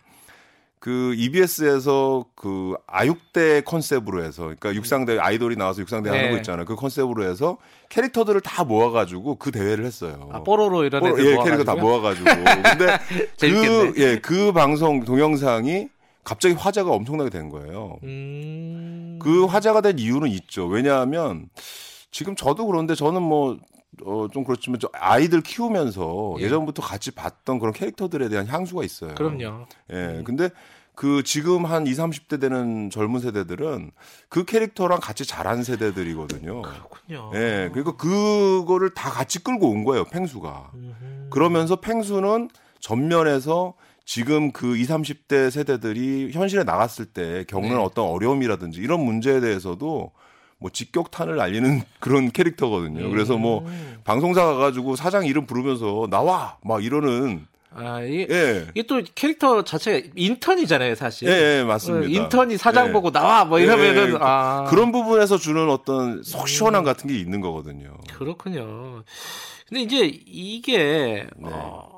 그 0.79 1.13
EBS에서 1.15 2.25
그 2.35 2.75
아육대 2.87 3.61
컨셉으로 3.61 4.21
해서 4.23 4.43
그러니까 4.43 4.73
육상대 4.73 5.17
아이돌이 5.17 5.55
나와서 5.55 5.79
육상대 5.81 6.11
네. 6.11 6.17
하는 6.17 6.31
거 6.31 6.37
있잖아요. 6.37 6.65
그 6.65 6.75
컨셉으로 6.75 7.23
해서 7.23 7.57
캐릭터들을 7.87 8.41
다 8.41 8.65
모아 8.65 8.91
가지고 8.91 9.35
그 9.35 9.51
대회를 9.51 9.85
했어요. 9.85 10.29
아, 10.33 10.43
뽀로로 10.43 10.83
이런 10.83 11.05
애들 11.05 11.25
예, 11.25 11.37
캐릭터 11.41 11.63
다 11.63 11.75
모아가지고요? 11.75 12.35
모아 12.35 12.43
가지고. 12.43 12.63
근데. 12.77 12.99
그, 13.39 13.93
예, 13.97 14.19
그 14.19 14.51
방송 14.51 15.05
동영상이 15.05 15.87
갑자기 16.23 16.55
화제가 16.55 16.89
엄청나게 16.89 17.29
된 17.29 17.49
거예요. 17.49 17.97
음. 18.03 19.19
그 19.21 19.45
화제가 19.45 19.81
된 19.81 19.99
이유는 19.99 20.29
있죠. 20.29 20.67
왜냐하면 20.67 21.49
지금 22.11 22.35
저도 22.35 22.65
그런데 22.65 22.95
저는 22.95 23.21
뭐, 23.21 23.57
어, 24.05 24.27
좀 24.31 24.43
그렇지만 24.43 24.79
저 24.79 24.89
아이들 24.93 25.41
키우면서 25.41 26.35
예. 26.39 26.43
예. 26.43 26.49
전부터 26.49 26.81
같이 26.81 27.11
봤던 27.11 27.59
그런 27.59 27.73
캐릭터들에 27.73 28.29
대한 28.29 28.47
향수가 28.47 28.83
있어요. 28.83 29.15
그럼요. 29.15 29.65
예. 29.91 30.21
근데 30.23 30.49
그 30.95 31.23
지금 31.23 31.65
한 31.65 31.87
20, 31.87 32.03
30대 32.05 32.39
되는 32.39 32.89
젊은 32.89 33.19
세대들은 33.19 33.91
그 34.29 34.45
캐릭터랑 34.45 34.99
같이 34.99 35.25
자란 35.25 35.63
세대들이거든요. 35.63 36.61
그렇군요. 36.61 37.31
예. 37.33 37.69
그러니까 37.73 37.95
그거를 37.97 38.93
다 38.93 39.09
같이 39.09 39.43
끌고 39.43 39.69
온 39.69 39.83
거예요, 39.83 40.05
팽수가. 40.05 40.71
음흠. 40.73 41.29
그러면서 41.31 41.77
팽수는 41.77 42.49
전면에서 42.79 43.73
지금 44.05 44.51
그 44.51 44.75
20, 44.75 44.89
30대 44.89 45.49
세대들이 45.49 46.31
현실에 46.33 46.63
나갔을 46.63 47.05
때 47.05 47.45
겪는 47.47 47.69
네. 47.69 47.75
어떤 47.75 48.05
어려움이라든지 48.05 48.79
이런 48.81 48.99
문제에 48.99 49.39
대해서도 49.39 50.11
뭐 50.59 50.69
직격탄을 50.71 51.35
날리는 51.35 51.81
그런 51.99 52.31
캐릭터거든요. 52.31 53.09
그래서 53.09 53.37
뭐 53.37 53.59
음. 53.65 53.97
방송사 54.03 54.45
가가지고 54.45 54.95
사장 54.95 55.25
이름 55.25 55.45
부르면서 55.45 56.07
나와 56.09 56.57
막 56.63 56.83
이러는 56.83 57.45
아, 57.75 58.01
이게, 58.01 58.27
예. 58.29 58.67
이게 58.75 58.83
또 58.83 59.01
캐릭터 59.15 59.63
자체가 59.63 60.07
인턴이잖아요, 60.15 60.93
사실. 60.93 61.27
예, 61.27 61.59
예, 61.59 61.63
맞습니다. 61.63 62.05
어, 62.05 62.07
인턴이 62.07 62.57
사장 62.57 62.89
예. 62.89 62.91
보고 62.91 63.11
나와 63.11 63.45
뭐 63.45 63.59
예, 63.59 63.63
이러면은 63.63 64.13
예. 64.13 64.17
아 64.21 64.65
그런 64.69 64.91
부분에서 64.91 65.37
주는 65.37 65.69
어떤 65.69 66.21
속 66.23 66.47
시원함 66.47 66.83
같은 66.83 67.09
게 67.09 67.17
있는 67.17 67.41
거거든요. 67.41 67.97
그렇군요. 68.15 69.03
근데 69.67 69.81
이제 69.81 70.05
이게 70.27 71.25
네. 71.35 71.49
어, 71.49 71.92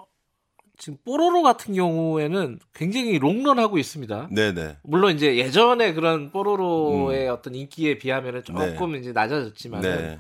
지금 0.77 0.98
뽀로로 1.05 1.41
같은 1.41 1.74
경우에는 1.74 2.60
굉장히 2.74 3.20
롱런하고 3.20 3.77
있습니다. 3.77 4.29
네네. 4.32 4.77
물론 4.84 5.15
이제 5.15 5.38
예전에 5.38 5.94
그런 5.94 6.32
뽀로로의 6.32 7.29
어떤 7.29 7.55
인기에 7.55 7.98
비하면은 7.98 8.44
조금 8.44 8.96
이제 8.96 9.12
낮아졌지만 9.12 9.84
은 9.84 9.98
네. 9.98 10.20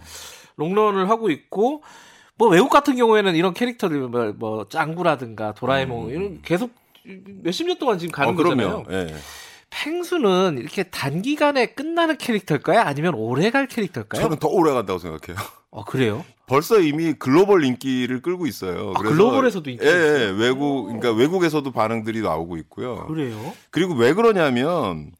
롱런을 0.55 1.09
하고 1.09 1.29
있고 1.29 1.83
뭐 2.37 2.49
외국 2.49 2.69
같은 2.69 2.95
경우에는 2.95 3.35
이런 3.35 3.53
캐릭터들 3.53 3.97
뭐, 3.99 4.33
뭐 4.37 4.67
짱구라든가 4.67 5.53
도라에몽 5.53 6.05
음. 6.05 6.09
이런 6.09 6.41
계속 6.41 6.71
몇십 7.43 7.67
년 7.67 7.77
동안 7.77 7.97
지금 7.97 8.11
가는 8.11 8.33
어, 8.33 8.35
거잖아요. 8.35 8.83
예. 8.91 9.07
펭수는 9.69 10.57
이렇게 10.59 10.83
단기간에 10.83 11.67
끝나는 11.67 12.17
캐릭터일까요? 12.17 12.79
아니면 12.79 13.13
오래 13.15 13.49
갈 13.49 13.67
캐릭터일까요? 13.67 14.21
저는 14.21 14.37
더 14.37 14.47
오래 14.47 14.73
간다고 14.73 14.99
생각해요. 14.99 15.35
어, 15.75 15.83
그래요? 15.83 16.23
벌써 16.47 16.79
이미 16.79 17.11
글로벌 17.13 17.65
인기를 17.65 18.21
끌고 18.21 18.47
있어요. 18.47 18.93
아, 18.95 18.99
global에서도 19.01 19.69
인기가 19.69 19.91
예, 19.91 19.95
예? 19.95 20.25
외국 20.37 20.85
그러니까 20.85 21.11
외국에서도 21.11 21.69
반응들이 21.71 22.21
나오고 22.21 22.55
있고요. 22.57 23.05
그래요? 23.07 23.53
그리고 23.71 23.93
왜 23.93 24.13
그러냐면 24.13 25.11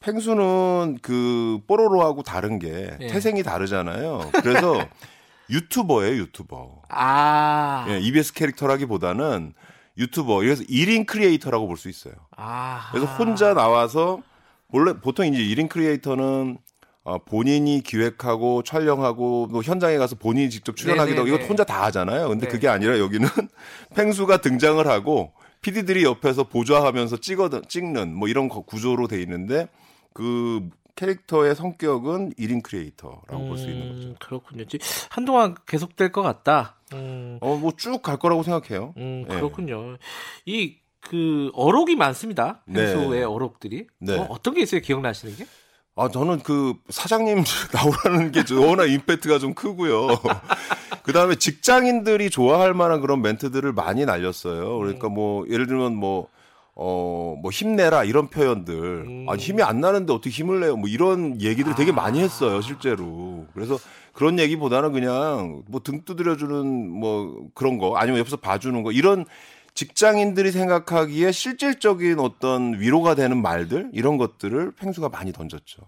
펭수는 0.00 0.98
그 1.00 1.60
뽀로로하고 1.68 2.22
다른 2.24 2.58
게 2.58 2.96
예. 3.00 3.06
태생이 3.06 3.42
다르잖아요. 3.44 4.30
그래서 4.42 4.84
유튜버예요, 5.50 6.16
유튜버. 6.22 6.82
아. 6.88 7.86
예, 7.88 8.00
EBS 8.00 8.32
캐릭터라기보다는 8.34 9.52
유튜버. 9.96 10.38
그래서 10.38 10.64
1인 10.64 11.06
creator라고 11.06 11.68
볼 11.68 11.76
수 11.76 11.88
있어요. 11.88 12.14
아. 12.36 12.88
그래서 12.90 13.06
혼자 13.14 13.54
나와서 13.54 14.20
원래 14.72 14.94
보통 14.94 15.24
이제 15.26 15.38
1인 15.38 15.68
creator는 15.68 16.58
어, 17.04 17.18
본인이 17.18 17.82
기획하고 17.82 18.62
촬영하고 18.62 19.48
또 19.52 19.62
현장에 19.62 19.98
가서 19.98 20.16
본인이 20.16 20.48
직접 20.48 20.74
출연하기도 20.76 21.20
하고. 21.20 21.28
이거 21.28 21.44
혼자 21.44 21.62
다 21.64 21.82
하잖아요. 21.84 22.28
근데 22.30 22.46
네. 22.46 22.52
그게 22.52 22.66
아니라 22.68 22.98
여기는 22.98 23.28
펭수가 23.94 24.38
등장을 24.38 24.84
하고 24.86 25.32
PD들이 25.60 26.04
옆에서 26.04 26.44
보좌하면서 26.44 27.18
찍어 27.18 27.50
찍는 27.68 28.14
뭐 28.14 28.28
이런 28.28 28.48
거- 28.48 28.62
구조로 28.62 29.06
돼 29.06 29.20
있는데 29.22 29.68
그 30.14 30.68
캐릭터의 30.96 31.54
성격은 31.56 32.34
1인 32.34 32.62
creator라고 32.62 33.48
볼수 33.48 33.68
있는 33.68 33.88
거죠. 33.92 34.08
음, 34.08 34.14
그렇군요. 34.20 34.64
지- 34.66 34.78
한동안 35.10 35.56
계속될 35.66 36.10
것 36.12 36.22
같다. 36.22 36.76
음, 36.94 37.38
어, 37.42 37.56
뭐 37.56 37.72
쭉 37.72 38.00
갈 38.00 38.16
거라고 38.16 38.42
생각해요. 38.44 38.94
음, 38.96 39.24
예. 39.28 39.34
그렇군요. 39.34 39.96
이그 40.46 41.50
어록이 41.54 41.96
많습니다. 41.96 42.62
네. 42.66 42.94
펭수의 42.94 43.24
어록들이. 43.24 43.88
네. 43.98 44.16
어, 44.18 44.36
떤 44.42 44.54
게 44.54 44.62
있어요? 44.62 44.80
기억나시는 44.80 45.36
게? 45.36 45.46
아, 45.96 46.08
저는 46.08 46.40
그 46.40 46.74
사장님 46.88 47.44
나오라는 47.72 48.32
게 48.32 48.44
저- 48.44 48.60
워낙 48.60 48.86
임팩트가 48.86 49.38
좀 49.38 49.54
크고요. 49.54 50.08
그 51.04 51.12
다음에 51.12 51.36
직장인들이 51.36 52.30
좋아할 52.30 52.74
만한 52.74 53.00
그런 53.00 53.22
멘트들을 53.22 53.72
많이 53.72 54.04
날렸어요. 54.04 54.76
그러니까 54.78 55.08
뭐, 55.08 55.46
예를 55.48 55.66
들면 55.68 55.94
뭐, 55.94 56.28
어, 56.74 57.36
뭐 57.40 57.50
힘내라 57.52 58.02
이런 58.04 58.28
표현들. 58.28 58.74
음. 58.74 59.26
아, 59.28 59.34
힘이 59.36 59.62
안 59.62 59.80
나는데 59.80 60.12
어떻게 60.12 60.30
힘을 60.30 60.60
내요? 60.60 60.76
뭐 60.76 60.88
이런 60.88 61.40
얘기들을 61.40 61.76
되게 61.76 61.92
많이 61.92 62.18
했어요, 62.20 62.60
실제로. 62.60 63.46
그래서 63.54 63.78
그런 64.12 64.38
얘기보다는 64.40 64.92
그냥 64.92 65.62
뭐 65.68 65.80
등 65.80 66.02
두드려주는 66.04 66.90
뭐 66.90 67.46
그런 67.54 67.78
거 67.78 67.96
아니면 67.96 68.18
옆에서 68.20 68.36
봐주는 68.38 68.82
거 68.82 68.90
이런 68.90 69.24
직장인들이 69.74 70.52
생각하기에 70.52 71.32
실질적인 71.32 72.20
어떤 72.20 72.78
위로가 72.78 73.14
되는 73.14 73.42
말들 73.42 73.90
이런 73.92 74.16
것들을 74.18 74.72
펭수가 74.72 75.08
많이 75.08 75.32
던졌죠. 75.32 75.82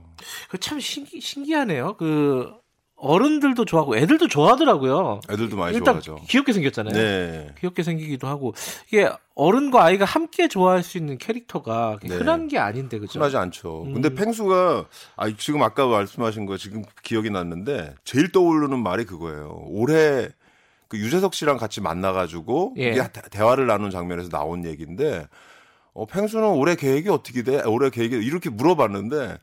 그참 0.50 0.80
신기, 0.80 1.20
신기하네요. 1.20 1.96
그 1.96 2.52
어른들도 2.96 3.66
좋아하고 3.66 3.96
애들도 3.96 4.26
좋아하더라고요. 4.28 5.20
애들도 5.30 5.56
많이 5.56 5.76
일단 5.76 6.00
좋아하죠. 6.00 6.24
귀엽게 6.28 6.52
생겼잖아요. 6.54 6.94
네. 6.94 7.54
귀엽게 7.60 7.82
생기기도 7.82 8.26
하고 8.26 8.54
이게 8.88 9.08
어른과 9.34 9.84
아이가 9.84 10.06
함께 10.06 10.48
좋아할 10.48 10.82
수 10.82 10.96
있는 10.96 11.18
캐릭터가 11.18 11.98
네. 12.02 12.16
흔한 12.16 12.48
게 12.48 12.58
아닌데 12.58 12.98
그죠? 12.98 13.18
흔하지 13.18 13.36
않죠. 13.36 13.82
음. 13.82 13.92
근데 13.92 14.14
펭수가 14.14 14.86
아 15.16 15.36
지금 15.36 15.62
아까 15.62 15.86
말씀하신 15.86 16.46
거 16.46 16.56
지금 16.56 16.82
기억이 17.02 17.30
났는데 17.30 17.94
제일 18.02 18.32
떠오르는 18.32 18.82
말이 18.82 19.04
그거예요. 19.04 19.62
올해 19.66 20.30
그 20.88 20.98
유재석 20.98 21.34
씨랑 21.34 21.56
같이 21.56 21.80
만나가지고 21.80 22.74
예. 22.78 22.90
이게 22.90 23.02
대- 23.12 23.22
대화를 23.30 23.66
나눈 23.66 23.90
장면에서 23.90 24.28
나온 24.28 24.64
얘기인데 24.64 25.26
어, 25.94 26.06
펭수는 26.06 26.46
올해 26.48 26.76
계획이 26.76 27.08
어떻게 27.08 27.42
돼? 27.42 27.62
올해 27.64 27.90
계획이 27.90 28.16
이렇게 28.16 28.50
물어봤는데 28.50 29.38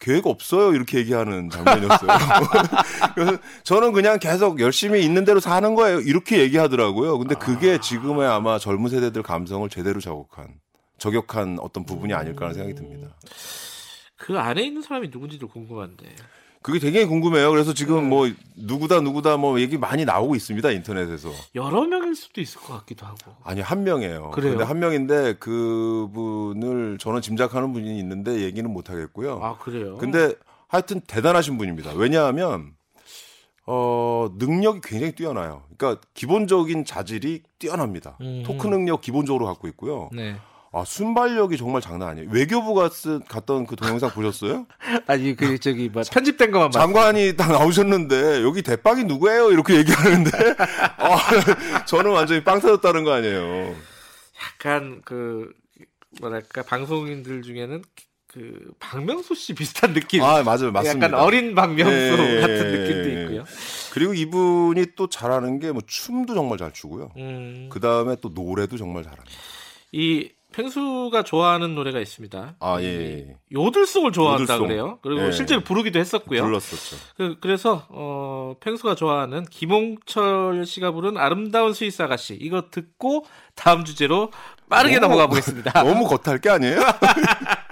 계획 0.00 0.26
없어요 0.26 0.72
이렇게 0.74 0.98
얘기하는 0.98 1.50
장면이었어요. 1.50 2.08
그래서 3.14 3.38
저는 3.64 3.92
그냥 3.92 4.18
계속 4.18 4.60
열심히 4.60 5.04
있는 5.04 5.24
대로 5.24 5.40
사는 5.40 5.74
거예요 5.74 6.00
이렇게 6.00 6.38
얘기하더라고요. 6.40 7.18
근데 7.18 7.34
그게 7.34 7.78
지금의 7.80 8.26
아마 8.28 8.58
젊은 8.58 8.90
세대들 8.90 9.22
감성을 9.22 9.68
제대로 9.68 10.00
저격한 10.00 10.48
저격한 10.98 11.58
어떤 11.60 11.84
부분이 11.84 12.12
아닐까라는 12.14 12.54
생각이 12.54 12.74
듭니다. 12.74 13.14
그 14.16 14.38
안에 14.38 14.62
있는 14.62 14.82
사람이 14.82 15.08
누군지도 15.12 15.46
궁금한데. 15.48 16.06
그게 16.68 16.78
되게 16.80 17.06
궁금해요. 17.06 17.50
그래서 17.50 17.72
지금 17.72 18.02
네. 18.02 18.08
뭐 18.08 18.30
누구다 18.54 19.00
누구다 19.00 19.38
뭐 19.38 19.58
얘기 19.58 19.78
많이 19.78 20.04
나오고 20.04 20.34
있습니다 20.34 20.70
인터넷에서. 20.72 21.30
여러 21.54 21.86
명일 21.86 22.14
수도 22.14 22.42
있을 22.42 22.60
것 22.60 22.74
같기도 22.74 23.06
하고. 23.06 23.34
아니 23.42 23.62
한 23.62 23.84
명이에요. 23.84 24.32
그래요? 24.32 24.50
근데 24.50 24.64
한 24.64 24.78
명인데 24.78 25.36
그분을 25.38 26.98
저는 26.98 27.22
짐작하는 27.22 27.72
분이 27.72 27.98
있는데 28.00 28.42
얘기는 28.42 28.70
못 28.70 28.90
하겠고요. 28.90 29.40
아 29.42 29.56
그래요? 29.56 29.96
근데 29.96 30.34
하여튼 30.66 31.00
대단하신 31.00 31.56
분입니다. 31.56 31.94
왜냐하면 31.94 32.74
어 33.64 34.28
능력이 34.36 34.82
굉장히 34.84 35.14
뛰어나요. 35.14 35.62
그러니까 35.74 36.02
기본적인 36.12 36.84
자질이 36.84 37.44
뛰어납니다. 37.58 38.18
음. 38.20 38.42
토크 38.44 38.66
능력 38.66 39.00
기본적으로 39.00 39.46
갖고 39.46 39.68
있고요. 39.68 40.10
네. 40.12 40.36
아 40.72 40.84
순발력이 40.84 41.56
정말 41.56 41.80
장난 41.80 42.10
아니에요. 42.10 42.28
외교부가 42.30 42.90
쓴 42.90 43.24
갔던 43.24 43.66
그 43.66 43.74
동영상 43.76 44.10
보셨어요? 44.10 44.66
아니 45.06 45.34
그 45.34 45.58
저기 45.58 45.88
뭐 45.88 46.02
편집된 46.10 46.50
것만 46.50 46.70
봤. 46.70 46.78
장관이 46.80 47.36
딱 47.36 47.50
나오셨는데 47.50 48.42
여기 48.42 48.62
대빵이 48.62 49.04
누구예요? 49.04 49.50
이렇게 49.50 49.76
얘기하는데 49.76 50.30
아, 50.98 51.84
저는 51.86 52.10
완전히 52.10 52.44
빵 52.44 52.60
터졌다는 52.60 53.04
거 53.04 53.12
아니에요. 53.12 53.74
약간 54.54 55.00
그 55.04 55.50
뭐랄까 56.20 56.62
방송인들 56.62 57.42
중에는 57.42 57.82
그 58.26 58.70
박명수 58.78 59.34
씨 59.34 59.54
비슷한 59.54 59.94
느낌. 59.94 60.22
아 60.22 60.42
맞아요, 60.42 60.70
맞습니다. 60.70 61.06
약간 61.06 61.14
어린 61.18 61.54
박명수 61.54 61.92
예, 61.94 62.40
같은 62.42 62.56
예, 62.58 62.78
느낌도 62.78 63.08
예. 63.10 63.22
있고요. 63.22 63.44
그리고 63.94 64.12
이분이 64.12 64.84
또 64.96 65.08
잘하는 65.08 65.58
게 65.60 65.72
뭐 65.72 65.80
춤도 65.86 66.34
정말 66.34 66.58
잘 66.58 66.72
추고요. 66.74 67.10
음, 67.16 67.70
그 67.72 67.80
다음에 67.80 68.16
또 68.20 68.28
노래도 68.28 68.76
정말 68.76 69.02
잘합니다. 69.02 69.30
이 69.92 70.30
펭수가 70.52 71.22
좋아하는 71.24 71.74
노래가 71.74 72.00
있습니다. 72.00 72.56
아이 72.58 72.84
예, 72.84 72.88
예. 73.28 73.36
요들송을 73.52 74.12
좋아한다 74.12 74.54
요들송. 74.54 74.66
그래요. 74.66 74.98
그리고 75.02 75.26
예. 75.26 75.32
실제로 75.32 75.60
부르기도 75.62 75.98
했었고요. 75.98 76.42
불렀었죠. 76.42 76.96
그, 77.16 77.36
그래서 77.40 77.86
어, 77.90 78.54
펭수가 78.60 78.94
좋아하는 78.94 79.44
김홍철 79.44 80.64
씨가 80.66 80.92
부른 80.92 81.16
아름다운 81.18 81.74
스위스 81.74 82.00
아가씨 82.02 82.34
이거 82.40 82.70
듣고 82.70 83.26
다음 83.54 83.84
주제로 83.84 84.30
빠르게 84.68 84.96
너무- 84.98 85.08
넘어가 85.14 85.28
보겠습니다. 85.28 85.70
너무 85.84 86.06
겉할 86.08 86.40
게 86.40 86.48
아니에요? 86.50 86.80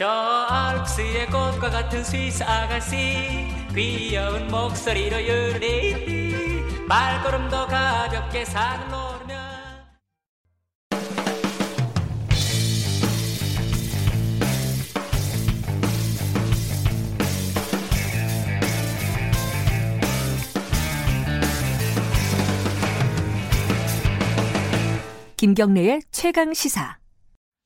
저 0.00 0.08
알프스의 0.08 1.26
꽃과 1.26 1.68
같은 1.68 2.02
스위스 2.02 2.42
아가씨 2.42 2.96
귀여운 3.74 4.48
목소리로 4.48 5.22
유리 5.22 6.86
발걸음도 6.88 7.66
가볍게 7.66 8.46
산을 8.46 8.86
오르면 8.94 9.38
김경래의 25.36 26.00
최강 26.10 26.54
시사. 26.54 26.96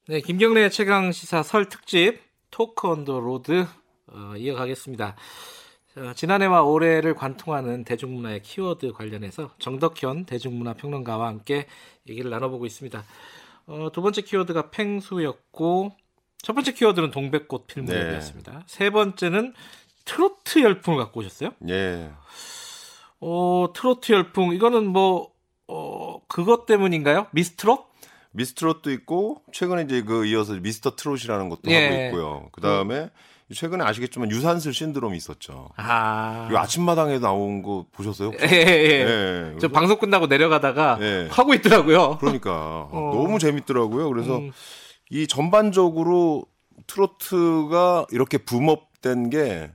네, 0.08 0.20
김경래 0.20 0.68
최강 0.68 1.12
시사 1.12 1.44
설 1.44 1.68
특집 1.68 2.23
Talk 2.54 2.86
on 2.86 2.99
the 2.99 3.18
Road 3.18 3.66
어, 4.06 4.34
이어가겠습니다. 4.36 5.16
자, 5.92 6.14
지난해와 6.14 6.62
올해를 6.62 7.16
관통하는 7.16 7.82
대중문화의 7.82 8.42
키워드 8.42 8.92
관련해서 8.92 9.50
정덕현 9.58 10.26
대중문화 10.26 10.74
평론가와 10.74 11.26
함께 11.26 11.66
얘기를 12.08 12.30
나눠보고 12.30 12.64
있습니다. 12.64 13.02
어, 13.66 13.88
두 13.92 14.02
번째 14.02 14.22
키워드가 14.22 14.70
펭수였고 14.70 15.96
첫 16.42 16.52
번째 16.52 16.74
키워드는 16.74 17.10
동백꽃 17.10 17.66
필 17.66 17.82
무렵이었습니다. 17.82 18.62
세 18.68 18.90
번째는 18.90 19.52
트로트 20.04 20.60
열풍을 20.60 20.98
갖고 20.98 21.20
오셨어요. 21.20 21.50
예. 21.68 22.12
어, 23.18 23.66
트로트 23.74 24.12
열풍 24.12 24.54
이거는 24.54 24.86
뭐 24.86 25.32
어, 25.66 26.20
그것 26.28 26.66
때문인가요? 26.66 27.26
미스트롯? 27.32 27.93
미스트롯도 28.34 28.90
있고 28.92 29.42
최근에 29.52 29.82
이제 29.82 30.02
그 30.02 30.26
이어서 30.26 30.54
미스터 30.54 30.96
트롯이라는 30.96 31.48
것도 31.48 31.70
예. 31.70 31.86
하고 31.86 32.04
있고요. 32.04 32.48
그 32.52 32.60
다음에 32.60 33.10
최근에 33.52 33.84
아시겠지만 33.84 34.30
유산슬 34.30 34.72
신드롬이 34.72 35.16
있었죠. 35.16 35.68
아. 35.76 36.46
그리고 36.48 36.60
아침마당에 36.60 37.18
나온 37.20 37.62
거 37.62 37.86
보셨어요? 37.92 38.32
예, 38.40 38.46
예, 38.46 38.56
예. 38.56 39.52
예. 39.54 39.58
저 39.60 39.68
방송 39.68 39.98
끝나고 39.98 40.26
내려가다가 40.26 40.98
예. 41.00 41.28
하고 41.30 41.54
있더라고요. 41.54 42.18
그러니까 42.18 42.88
너무 42.92 43.38
재밌더라고요. 43.38 44.08
그래서 44.08 44.38
음. 44.38 44.50
이 45.10 45.26
전반적으로 45.26 46.46
트로트가 46.86 48.06
이렇게 48.10 48.38
붐업된 48.38 49.30
게 49.30 49.70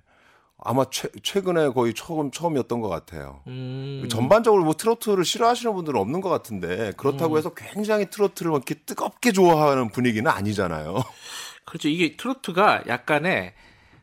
아마 0.62 0.86
최, 0.92 1.08
최근에 1.24 1.70
거의 1.70 1.94
처음 1.94 2.32
처음이었던 2.32 2.82
것 2.82 2.90
같아요. 2.90 3.42
음. 3.48 4.06
전반적으로 4.10 4.64
뭐 4.64 4.74
트로트를 4.74 5.24
싫어하시는 5.24 5.74
분들은 5.74 6.00
없는 6.00 6.22
것 6.22 6.30
같은데 6.30 6.92
그렇다고 6.98 7.36
음. 7.36 7.38
해서 7.38 7.54
굉장히 7.54 8.10
트로트를 8.10 8.52
막 8.52 8.58
이렇게 8.58 8.76
뜨겁게 8.76 9.32
좋아하는 9.32 9.90
분위기는 9.90 10.30
아니잖아요. 10.30 11.04
그렇죠. 11.66 11.88
이게 11.88 12.18
트로트가 12.18 12.84
약간의 12.88 13.54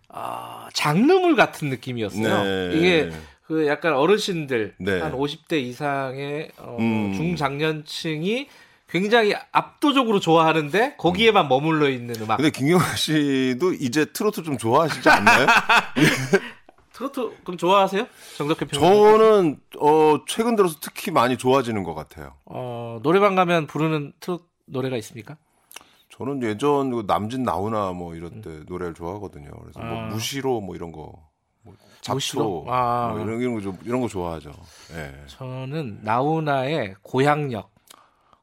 아, 0.09 0.69
장르물 0.73 1.37
같은 1.37 1.69
느낌이었어요. 1.69 2.43
네. 2.45 2.77
이게 2.77 3.11
그 3.47 3.67
약간 3.67 3.93
어르신들 3.93 4.77
네. 4.79 5.01
한 5.01 5.13
50대 5.13 5.61
이상의 5.61 6.53
어, 6.59 6.77
음. 6.81 7.13
중장년층이 7.15 8.49
굉장히 8.89 9.35
압도적으로 9.53 10.21
좋아하는데 10.21 10.97
거기에만 10.97 11.49
머물러 11.49 11.89
있는 11.89 12.15
음악. 12.21 12.37
근데 12.37 12.51
김경아 12.51 12.95
씨도 12.95 13.75
이제 13.75 14.07
트로트 14.07 14.43
좀 14.43 14.59
좋아하시지 14.59 15.09
않나요? 15.09 15.47
트로트 16.93 17.39
그럼 17.45 17.59
좋아하세요? 17.59 18.07
정덕현 18.37 18.69
평 18.69 18.81
저는 18.81 19.61
어 19.81 20.21
최근 20.27 20.57
들어서 20.57 20.77
특히 20.81 21.11
많이 21.11 21.37
좋아지는 21.37 21.83
것 21.83 21.95
같아요. 21.95 22.35
어, 22.47 23.01
노래방 23.03 23.35
가면 23.35 23.67
부르는 23.67 24.13
트로트 24.21 24.45
노래가 24.67 24.97
있습니까? 24.97 25.37
저는 26.11 26.43
예전 26.43 26.91
그 26.91 27.05
남진 27.07 27.43
나오나 27.43 27.93
뭐 27.93 28.15
이럴 28.15 28.41
때 28.41 28.61
노래를 28.67 28.95
좋아하거든요. 28.95 29.51
그래서 29.51 29.81
뭐 29.81 29.99
아. 29.99 30.07
무시로 30.07 30.61
뭐 30.63 30.75
이런 30.75 30.91
거, 30.91 31.13
뭐 31.63 31.75
잡초 32.01 32.15
무시로? 32.15 32.65
아. 32.69 33.11
뭐 33.13 33.23
이런 33.23 33.41
이런 33.41 33.55
거 33.55 33.61
좀, 33.61 33.79
이런 33.85 34.01
거 34.01 34.09
좋아하죠. 34.09 34.53
예. 34.93 35.13
저는 35.27 35.99
나훈아의 36.03 36.97
고향역. 37.03 37.76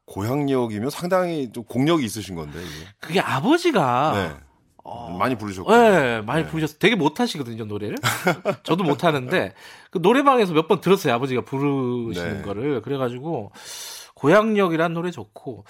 고향역이면 0.06 0.90
상당히 0.90 1.50
좀 1.52 1.64
공력이 1.64 2.04
있으신 2.04 2.34
건데 2.34 2.58
이게. 2.60 2.86
그게 3.00 3.20
아버지가 3.20 4.12
네. 4.14 4.44
어, 4.84 5.16
많이 5.18 5.34
부르셨고. 5.36 5.74
네, 5.74 6.20
많이 6.20 6.44
네. 6.44 6.48
부르셨어요. 6.50 6.78
되게 6.78 6.94
못하시거든요, 6.94 7.64
노래를. 7.64 7.96
저도 8.64 8.84
못하는데, 8.84 9.54
그 9.90 9.98
노래방에서 10.02 10.52
몇 10.52 10.68
번 10.68 10.82
들었어요, 10.82 11.14
아버지가 11.14 11.40
부르시는 11.42 12.36
네. 12.38 12.42
거를. 12.42 12.82
그래가지고, 12.82 13.52
고향역이란 14.14 14.92
노래 14.92 15.10
좋고, 15.10 15.64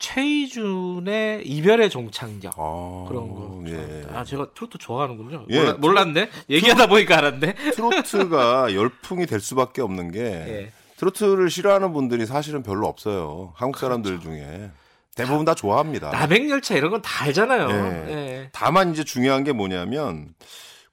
최희준의 0.00 1.46
이별의 1.46 1.90
종착역. 1.90 2.54
아, 2.56 3.04
그런 3.08 3.28
거. 3.34 3.62
예. 3.68 4.04
아, 4.12 4.24
제가 4.24 4.48
트로트 4.54 4.78
좋아하는군요. 4.78 5.46
예, 5.50 5.58
몰라, 5.60 5.74
몰랐네? 5.78 6.28
얘기하다 6.50 6.86
보니까 6.88 7.18
알았네. 7.18 7.54
트로트가 7.74 8.74
열풍이 8.74 9.26
될 9.26 9.40
수밖에 9.40 9.82
없는 9.82 10.10
게 10.12 10.20
예. 10.48 10.72
트로트를 10.98 11.48
싫어하는 11.48 11.92
분들이 11.92 12.26
사실은 12.26 12.62
별로 12.62 12.86
없어요. 12.88 13.52
한국 13.56 13.78
사람들 13.78 14.20
중에 14.20 14.70
대부분 15.14 15.44
다 15.44 15.54
좋아합니다. 15.54 16.10
나백열차 16.10 16.74
이런 16.76 16.90
건 16.90 17.02
다 17.02 17.24
알잖아요. 17.24 17.70
예. 17.70 18.12
예. 18.12 18.50
다만 18.52 18.92
이제 18.92 19.04
중요한 19.04 19.44
게 19.44 19.52
뭐냐면 19.52 20.34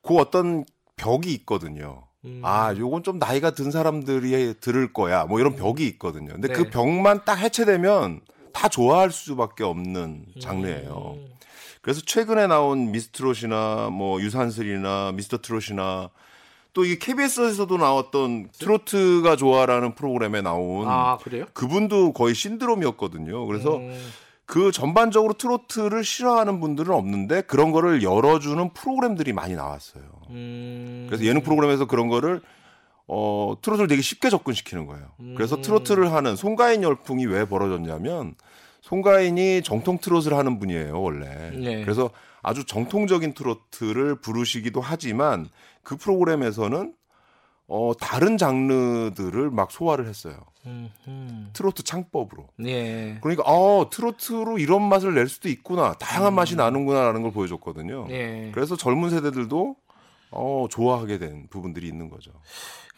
그 0.01 0.15
어떤 0.17 0.63
벽이 0.95 1.33
있거든요. 1.33 2.03
음. 2.23 2.41
아, 2.43 2.73
요건 2.77 3.03
좀 3.03 3.17
나이가 3.19 3.51
든 3.51 3.71
사람들이 3.71 4.55
들을 4.61 4.93
거야. 4.93 5.25
뭐 5.25 5.39
이런 5.39 5.55
벽이 5.55 5.85
있거든요. 5.89 6.33
근데 6.33 6.47
네. 6.49 6.53
그 6.53 6.69
벽만 6.69 7.21
딱 7.25 7.35
해체되면 7.35 8.21
다 8.53 8.67
좋아할 8.69 9.11
수밖에 9.11 9.63
없는 9.63 10.25
장르예요. 10.39 11.15
음. 11.17 11.27
그래서 11.81 12.01
최근에 12.01 12.47
나온 12.47 12.91
미스트롯이나 12.91 13.89
뭐 13.91 14.19
유산슬이나 14.21 15.11
미스터 15.13 15.39
트롯이나 15.39 16.09
또 16.75 16.83
이 16.83 16.99
KBS에서도 16.99 17.77
나왔던 17.77 18.49
트로트가 18.59 19.38
좋아라는 19.38 19.95
프로그램에 19.95 20.41
나온 20.41 20.85
아, 20.88 21.17
그래요? 21.17 21.45
그분도 21.53 22.11
거의 22.11 22.35
신드롬이었거든요. 22.35 23.45
그래서 23.47 23.77
음. 23.77 23.97
그 24.45 24.71
전반적으로 24.71 25.33
트로트를 25.33 26.03
싫어하는 26.03 26.59
분들은 26.59 26.93
없는데 26.93 27.41
그런 27.43 27.71
거를 27.71 28.03
열어주는 28.03 28.73
프로그램들이 28.73 29.31
많이 29.31 29.55
나왔어요. 29.55 30.03
음. 30.31 31.05
그래서 31.07 31.23
예능 31.23 31.41
프로그램에서 31.41 31.85
그런 31.85 32.09
거를 32.09 32.41
어 33.07 33.55
트로트를 33.61 33.88
되게 33.88 34.01
쉽게 34.01 34.29
접근시키는 34.29 34.85
거예요. 34.85 35.07
그래서 35.38 35.55
음. 35.55 35.61
트로트를 35.61 36.11
하는 36.11 36.35
송가인 36.35 36.83
열풍이 36.83 37.25
왜 37.25 37.45
벌어졌냐면 37.45 38.35
송가인이 38.85 39.63
정통 39.63 39.97
트롯을 39.97 40.33
하는 40.33 40.59
분이에요 40.59 41.01
원래. 41.01 41.49
네. 41.51 41.81
그래서 41.81 42.11
아주 42.43 42.65
정통적인 42.65 43.33
트로트를 43.33 44.17
부르시기도 44.17 44.79
하지만 44.79 45.49
그 45.81 45.97
프로그램에서는 45.97 46.93
어 47.67 47.91
다른 47.99 48.37
장르들을 48.37 49.49
막 49.49 49.71
소화를 49.71 50.05
했어요. 50.05 50.37
음, 50.67 50.91
음. 51.07 51.49
트로트 51.53 51.81
창법으로. 51.81 52.47
예. 52.65 53.17
그러니까 53.21 53.41
어 53.47 53.89
트로트로 53.89 54.59
이런 54.59 54.83
맛을 54.87 55.15
낼 55.15 55.27
수도 55.29 55.49
있구나 55.49 55.93
다양한 55.93 56.35
맛이 56.35 56.55
나는구나라는 56.55 57.23
걸 57.23 57.31
보여줬거든요. 57.31 58.03
음. 58.03 58.11
예. 58.11 58.51
그래서 58.53 58.77
젊은 58.77 59.09
세대들도 59.09 59.75
어 60.29 60.67
좋아하게 60.69 61.17
된 61.17 61.47
부분들이 61.49 61.87
있는 61.87 62.11
거죠. 62.11 62.31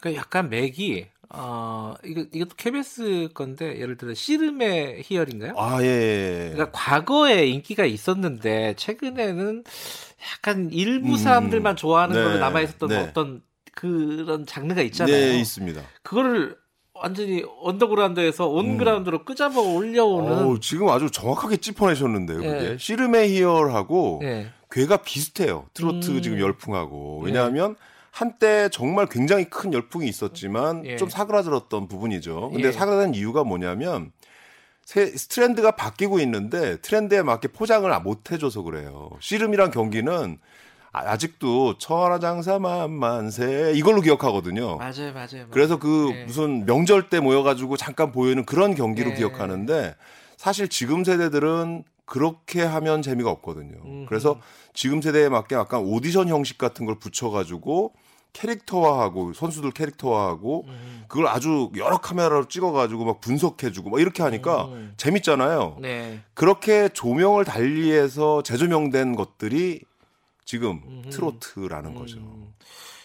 그러니까 0.00 0.20
약간 0.20 0.50
맥이 0.50 1.06
어 1.30 1.94
이거 2.04 2.24
이것도 2.32 2.50
KBS 2.56 3.28
건데 3.34 3.78
예를 3.78 3.96
들어 3.96 4.14
씨름의 4.14 5.02
희열인가요? 5.04 5.54
아 5.56 5.82
예. 5.82 6.50
그러니까 6.52 6.70
과거에 6.72 7.46
인기가 7.46 7.84
있었는데 7.84 8.74
최근에는 8.76 9.64
약간 10.34 10.70
일부 10.72 11.12
음. 11.12 11.16
사람들만 11.16 11.76
좋아하는 11.76 12.16
네. 12.16 12.22
걸로 12.24 12.38
남아 12.38 12.60
있었던 12.62 12.88
네. 12.88 12.96
어떤 12.96 13.42
그런 13.74 14.46
장르가 14.46 14.80
있잖아요. 14.82 15.14
네 15.14 15.38
있습니다. 15.38 15.82
그거를 16.02 16.56
완전히 16.94 17.44
underground에서 17.62 18.48
onground로 18.48 19.24
끄잡아 19.24 19.60
올려오는 19.60 20.32
어, 20.32 20.58
지금 20.60 20.88
아주 20.88 21.10
정확하게 21.10 21.58
짚어내셨는데요. 21.58 22.42
예. 22.42 22.48
그게 22.48 22.76
씨름의 22.78 23.30
희열하고 23.30 24.20
예. 24.24 24.50
궤가 24.70 24.98
비슷해요. 24.98 25.66
트로트 25.74 26.10
음. 26.10 26.22
지금 26.22 26.40
열풍하고 26.40 27.20
왜냐하면 27.22 27.76
한때 28.18 28.68
정말 28.72 29.06
굉장히 29.06 29.44
큰 29.44 29.72
열풍이 29.72 30.08
있었지만 30.08 30.84
예. 30.84 30.96
좀 30.96 31.08
사그라들었던 31.08 31.86
부분이죠. 31.86 32.50
근데 32.52 32.68
예. 32.68 32.72
사그라든 32.72 33.14
이유가 33.14 33.44
뭐냐면 33.44 34.10
새 34.84 35.12
트렌드가 35.12 35.70
바뀌고 35.70 36.18
있는데 36.20 36.78
트렌드에 36.78 37.22
맞게 37.22 37.48
포장을 37.48 37.88
못 38.00 38.32
해줘서 38.32 38.62
그래요. 38.62 39.10
씨름이란 39.20 39.70
경기는 39.70 40.36
아- 40.90 41.10
아직도 41.12 41.78
천하 41.78 42.18
장사 42.18 42.58
만 42.58 42.90
만세 42.90 43.70
이걸로 43.76 44.00
기억하거든요. 44.00 44.78
맞아요, 44.78 45.12
맞아요. 45.14 45.46
그래서 45.52 45.78
그 45.78 46.10
예. 46.12 46.24
무슨 46.24 46.66
명절 46.66 47.10
때 47.10 47.20
모여가지고 47.20 47.76
잠깐 47.76 48.10
보이는 48.10 48.44
그런 48.44 48.74
경기로 48.74 49.10
예. 49.12 49.14
기억하는데 49.14 49.94
사실 50.36 50.66
지금 50.66 51.04
세대들은 51.04 51.84
그렇게 52.04 52.64
하면 52.64 53.00
재미가 53.00 53.30
없거든요. 53.30 53.76
음흠. 53.84 54.06
그래서 54.08 54.40
지금 54.74 55.00
세대에 55.02 55.28
맞게 55.28 55.54
약간 55.54 55.82
오디션 55.82 56.26
형식 56.28 56.58
같은 56.58 56.84
걸 56.84 56.98
붙여가지고 56.98 57.92
캐릭터화하고 58.32 59.32
선수들 59.32 59.70
캐릭터화하고 59.72 60.64
음. 60.68 61.04
그걸 61.08 61.26
아주 61.26 61.70
여러 61.76 61.98
카메라로 61.98 62.48
찍어가지고 62.48 63.04
막 63.04 63.20
분석해주고 63.20 63.90
막 63.90 64.00
이렇게 64.00 64.22
하니까 64.22 64.66
음. 64.66 64.94
재밌잖아요. 64.96 65.78
네. 65.80 66.20
그렇게 66.34 66.88
조명을 66.88 67.44
달리해서 67.44 68.42
재조명된 68.42 69.16
것들이 69.16 69.80
지금 70.44 70.80
음흠. 70.86 71.10
트로트라는 71.10 71.94
거죠. 71.94 72.18
음. 72.18 72.54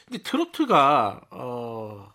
근데 0.05 0.21
트로트가 0.21 1.21
어 1.31 2.07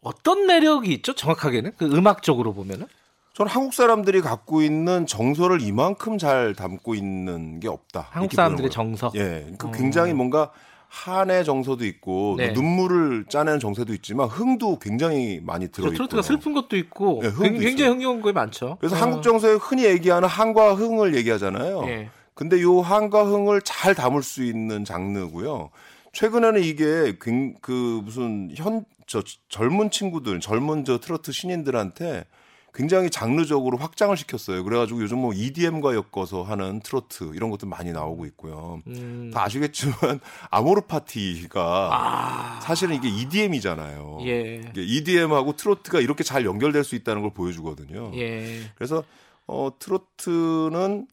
어떤 0.00 0.46
매력이 0.46 0.92
있죠? 0.94 1.14
정확하게는 1.14 1.72
그 1.76 1.84
음악적으로 1.86 2.54
보면은 2.54 2.86
저는 3.34 3.50
한국 3.50 3.74
사람들이 3.74 4.20
갖고 4.20 4.62
있는 4.62 5.06
정서를 5.06 5.60
이만큼 5.60 6.18
잘 6.18 6.54
담고 6.54 6.94
있는 6.94 7.60
게 7.60 7.68
없다. 7.68 8.08
한국 8.10 8.32
사람들의. 8.34 8.70
정서. 8.70 9.10
예, 9.14 9.52
그 9.56 9.68
어. 9.68 9.70
굉장히 9.70 10.12
뭔가 10.12 10.50
한의 10.92 11.44
정서도 11.44 11.84
있고 11.86 12.34
네. 12.36 12.50
눈물을 12.52 13.26
짜내는 13.28 13.60
정서도 13.60 13.94
있지만 13.94 14.26
흥도 14.26 14.80
굉장히 14.80 15.40
많이 15.40 15.68
들어 15.68 15.86
있고. 15.86 15.94
트로트가 15.94 16.20
슬픈 16.22 16.52
것도 16.52 16.76
있고 16.76 17.20
네, 17.22 17.30
굉- 17.30 17.52
굉장히 17.52 17.74
있어요. 17.74 17.90
흥겨운 17.92 18.20
거에 18.20 18.32
많죠. 18.32 18.76
그래서 18.80 18.96
어. 18.96 18.98
한국 18.98 19.22
정서에 19.22 19.54
흔히 19.54 19.84
얘기하는 19.84 20.28
한과 20.28 20.74
흥을 20.74 21.14
얘기하잖아요. 21.14 21.84
예. 21.86 22.10
근데 22.34 22.60
요 22.62 22.80
한과 22.80 23.24
흥을 23.24 23.62
잘 23.62 23.94
담을 23.94 24.22
수 24.24 24.42
있는 24.42 24.84
장르고요. 24.84 25.70
최근에는 26.12 26.60
이게 26.64 27.16
굉- 27.20 27.54
그 27.62 28.02
무슨 28.04 28.50
현 28.56 28.84
저 29.06 29.22
젊은 29.48 29.90
친구들, 29.90 30.38
젊은 30.38 30.84
저 30.84 30.98
트로트 31.00 31.32
신인들한테 31.32 32.26
굉장히 32.72 33.10
장르적으로 33.10 33.76
확장을 33.78 34.16
시켰어요. 34.16 34.62
그래가지고 34.64 35.02
요즘 35.02 35.18
뭐 35.18 35.32
EDM과 35.32 35.94
엮어서 35.94 36.42
하는 36.42 36.80
트로트 36.80 37.32
이런 37.34 37.50
것도 37.50 37.66
많이 37.66 37.92
나오고 37.92 38.26
있고요. 38.26 38.80
음. 38.86 39.30
다 39.34 39.44
아시겠지만 39.44 40.20
아모르 40.50 40.82
파티가 40.82 41.90
아. 41.92 42.60
사실은 42.60 42.96
이게 42.96 43.08
EDM이잖아요. 43.08 44.18
예. 44.22 44.72
EDM하고 44.76 45.56
트로트가 45.56 46.00
이렇게 46.00 46.22
잘 46.22 46.44
연결될 46.44 46.84
수 46.84 46.94
있다는 46.94 47.22
걸 47.22 47.32
보여주거든요. 47.32 48.12
예. 48.14 48.60
그래서 48.76 49.02
어 49.46 49.70
트로트는 49.78 51.08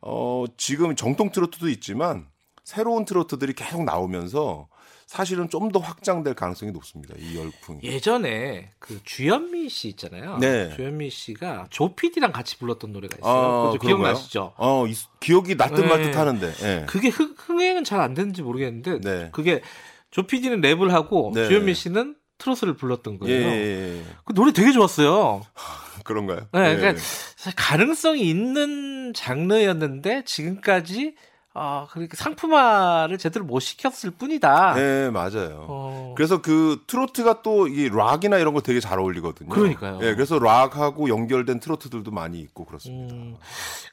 어 0.00 0.44
지금 0.56 0.96
정통 0.96 1.30
트로트도 1.30 1.68
있지만 1.68 2.26
새로운 2.64 3.04
트로트들이 3.04 3.52
계속 3.52 3.84
나오면서 3.84 4.68
사실은 5.06 5.48
좀 5.48 5.70
더 5.70 5.78
확장될 5.78 6.34
가능성이 6.34 6.72
높습니다. 6.72 7.14
이 7.18 7.36
열풍이. 7.36 7.80
예전에 7.82 8.70
그 8.78 9.00
주현미 9.04 9.68
씨 9.68 9.88
있잖아요. 9.90 10.38
네. 10.38 10.74
주현미 10.74 11.10
씨가 11.10 11.66
조피디랑 11.70 12.32
같이 12.32 12.58
불렀던 12.58 12.92
노래가 12.92 13.16
있어요. 13.18 13.72
아? 13.74 13.78
기억나시죠? 13.80 14.54
어, 14.56 14.86
이- 14.86 14.94
기억이 15.20 15.54
나듯 15.54 15.80
네. 15.82 15.86
말듯 15.88 16.16
하는데. 16.16 16.52
예. 16.62 16.84
그게 16.86 17.08
흥, 17.08 17.34
흥행은 17.36 17.84
잘안 17.84 18.14
됐는지 18.14 18.42
모르겠는데 18.42 19.00
네. 19.00 19.28
그게 19.32 19.62
조피디는 20.10 20.60
랩을 20.60 20.88
하고 20.90 21.32
네. 21.34 21.46
주현미 21.48 21.74
씨는 21.74 22.16
트로트를 22.38 22.74
불렀던 22.76 23.14
예, 23.14 23.18
거예요. 23.18 23.46
예, 23.48 23.98
예. 23.98 24.02
그 24.24 24.34
노래 24.34 24.52
되게 24.52 24.70
좋았어요. 24.72 25.42
그런가요? 26.04 26.48
네, 26.52 26.72
예. 26.72 26.76
그러니까 26.76 27.00
가능성이 27.56 28.28
있는 28.28 29.12
장르였는데 29.14 30.24
지금까지 30.24 31.14
아, 31.58 31.86
그렇게 31.90 32.16
상품화를 32.16 33.18
제대로 33.18 33.44
못 33.46 33.60
시켰을 33.60 34.10
뿐이다. 34.18 34.74
네, 34.74 35.10
맞아요. 35.10 35.66
어, 35.68 36.14
그래서 36.16 36.42
그 36.42 36.82
트로트가 36.86 37.42
또 37.42 37.66
이 37.68 37.88
락이나 37.88 38.36
이런 38.38 38.52
거 38.54 38.60
되게 38.60 38.78
잘 38.80 38.98
어울리거든요. 38.98 39.48
그러니까요. 39.48 39.98
예, 40.02 40.14
그래서 40.14 40.38
락하고 40.38 41.08
연결된 41.08 41.58
트로트들도 41.60 42.10
많이 42.10 42.38
있고 42.40 42.64
그렇습니다. 42.64 43.14
음, 43.14 43.36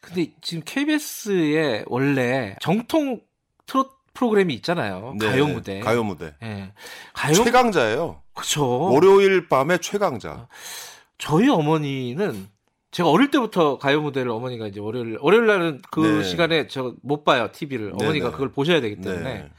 근데 0.01 0.31
지금 0.41 0.63
KBS에 0.65 1.85
원래 1.87 2.55
정통 2.61 3.21
트로트 3.65 3.89
프로그램이 4.13 4.53
있잖아요. 4.55 5.15
네, 5.17 5.25
가요 5.27 5.47
무대. 5.47 5.79
가요 5.79 6.03
무대. 6.03 6.35
예. 6.43 6.71
가요 7.13 7.33
최강자예요. 7.33 8.21
그쵸. 8.35 8.63
월요일 8.91 9.47
밤에 9.47 9.77
최강자. 9.79 10.47
저희 11.17 11.49
어머니는 11.49 12.47
제가 12.93 13.09
어릴 13.09 13.29
때부터 13.31 13.77
가요 13.77 14.01
무대를 14.01 14.31
어머니가 14.31 14.67
이제 14.67 14.79
월요일 14.79 15.17
월요일 15.19 15.47
날은 15.47 15.81
그 15.91 15.99
네. 15.99 16.23
시간에 16.23 16.67
저 16.67 16.93
못 17.01 17.23
봐요 17.25 17.49
TV를 17.51 17.93
네, 17.97 18.03
어머니가 18.05 18.27
네. 18.27 18.31
그걸 18.31 18.51
보셔야 18.51 18.79
되기 18.81 19.01
때문에 19.01 19.23
네. 19.23 19.49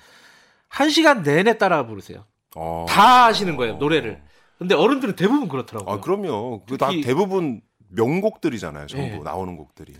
한 0.69 0.89
시간 0.91 1.23
내내 1.23 1.59
따라 1.59 1.87
부르세요. 1.87 2.25
어. 2.57 2.87
다 2.89 3.27
하시는 3.27 3.57
거예요 3.57 3.77
노래를. 3.77 4.23
근데 4.59 4.75
어른들은 4.75 5.17
대부분 5.17 5.49
그렇더라고요. 5.49 5.93
아, 5.95 6.01
그럼요. 6.01 6.65
그 6.65 6.79
다 6.79 6.91
대부분 7.03 7.61
명곡들이잖아요. 7.91 8.87
전부 8.87 9.17
네. 9.17 9.21
나오는 9.23 9.57
곡들이. 9.57 9.93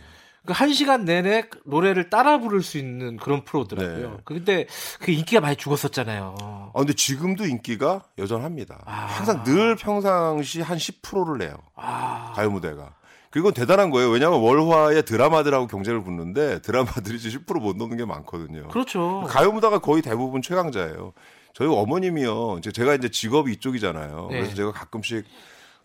그러니까 0.43 0.63
한 0.63 0.73
시간 0.73 1.05
내내 1.05 1.45
노래를 1.65 2.11
따라 2.11 2.39
부를 2.39 2.63
수 2.63 2.77
있는 2.79 3.17
그런 3.17 3.45
프로더라고요. 3.45 4.11
네. 4.11 4.17
근데 4.25 4.67
그 5.01 5.11
인기가 5.11 5.41
많이 5.41 5.57
죽었었잖아요. 5.57 6.35
아, 6.41 6.71
근데 6.79 6.93
지금도 6.93 7.47
인기가 7.47 8.03
여전합니다. 8.19 8.83
아. 8.85 8.93
항상 9.07 9.43
늘 9.43 9.75
평상시 9.77 10.61
한 10.61 10.77
10%를 10.79 11.39
내요. 11.39 11.57
아, 11.75 12.33
가요 12.37 12.51
무대가. 12.51 12.95
그리고 13.35 13.51
대단한 13.51 13.91
거예요. 13.91 14.11
왜냐하면 14.11 14.39
월화의 14.43 15.05
드라마들하고 15.05 15.67
경쟁을 15.67 16.05
붙는데 16.05 16.61
드라마들이 16.63 17.17
이제 17.17 17.29
10%못 17.31 17.77
넘는 17.77 17.97
게 17.97 18.05
많거든요. 18.05 18.69
그렇죠. 18.69 19.25
가요 19.29 19.51
무대가 19.51 19.81
거의 19.81 20.03
대부분 20.03 20.41
최강자예요. 20.41 21.13
저희 21.53 21.67
어머님이요. 21.69 22.59
이제 22.59 22.71
제가 22.71 22.95
이제 22.95 23.09
직업이 23.09 23.51
이쪽이잖아요. 23.55 24.29
네. 24.31 24.37
그래서 24.39 24.55
제가 24.55 24.71
가끔씩 24.71 25.25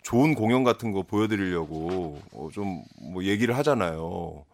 좋은 0.04 0.36
공연 0.36 0.64
같은 0.64 0.92
거 0.92 1.02
보여드리려고 1.02 2.22
어, 2.34 2.50
좀뭐 2.54 3.24
얘기를 3.24 3.58
하잖아요. 3.58 4.46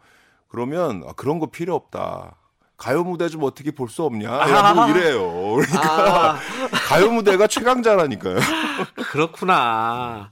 그러면 0.48 1.04
아, 1.06 1.12
그런 1.18 1.40
거 1.40 1.48
필요 1.48 1.76
없다. 1.76 2.38
가요 2.78 3.04
무대 3.04 3.28
좀 3.28 3.44
어떻게 3.44 3.72
볼 3.72 3.90
수 3.90 4.04
없냐? 4.04 4.30
야, 4.32 4.74
뭐 4.74 4.88
이래요. 4.88 5.56
그러니까 5.56 6.36
아, 6.36 6.40
가요 6.88 7.12
무대가 7.12 7.46
최강자라니까요. 7.48 8.38
그렇구나. 9.12 10.30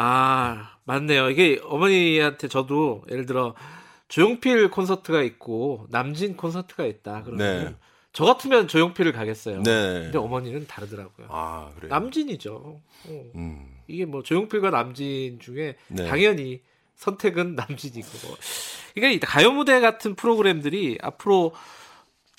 아, 0.00 0.76
맞네요. 0.84 1.28
이게 1.28 1.60
어머니한테 1.64 2.46
저도 2.46 3.04
예를 3.10 3.26
들어 3.26 3.56
조용필 4.06 4.70
콘서트가 4.70 5.22
있고 5.22 5.86
남진 5.90 6.36
콘서트가 6.36 6.86
있다. 6.86 7.24
그러면 7.24 7.64
네. 7.64 7.74
저 8.12 8.24
같으면 8.24 8.68
조용필을 8.68 9.12
가겠어요. 9.12 9.62
네. 9.64 10.02
근데 10.04 10.18
어머니는 10.18 10.68
다르더라고요. 10.68 11.26
아 11.30 11.72
그래. 11.76 11.88
남진이죠. 11.88 12.54
어. 12.54 12.82
음. 13.34 13.76
이게 13.88 14.04
뭐 14.04 14.22
조용필과 14.22 14.70
남진 14.70 15.40
중에 15.40 15.74
네. 15.88 16.06
당연히 16.06 16.62
선택은 16.94 17.56
남진이고. 17.56 18.08
그러니까 18.94 19.16
이 19.16 19.18
가요 19.20 19.50
무대 19.50 19.80
같은 19.80 20.14
프로그램들이 20.14 20.98
앞으로 21.02 21.52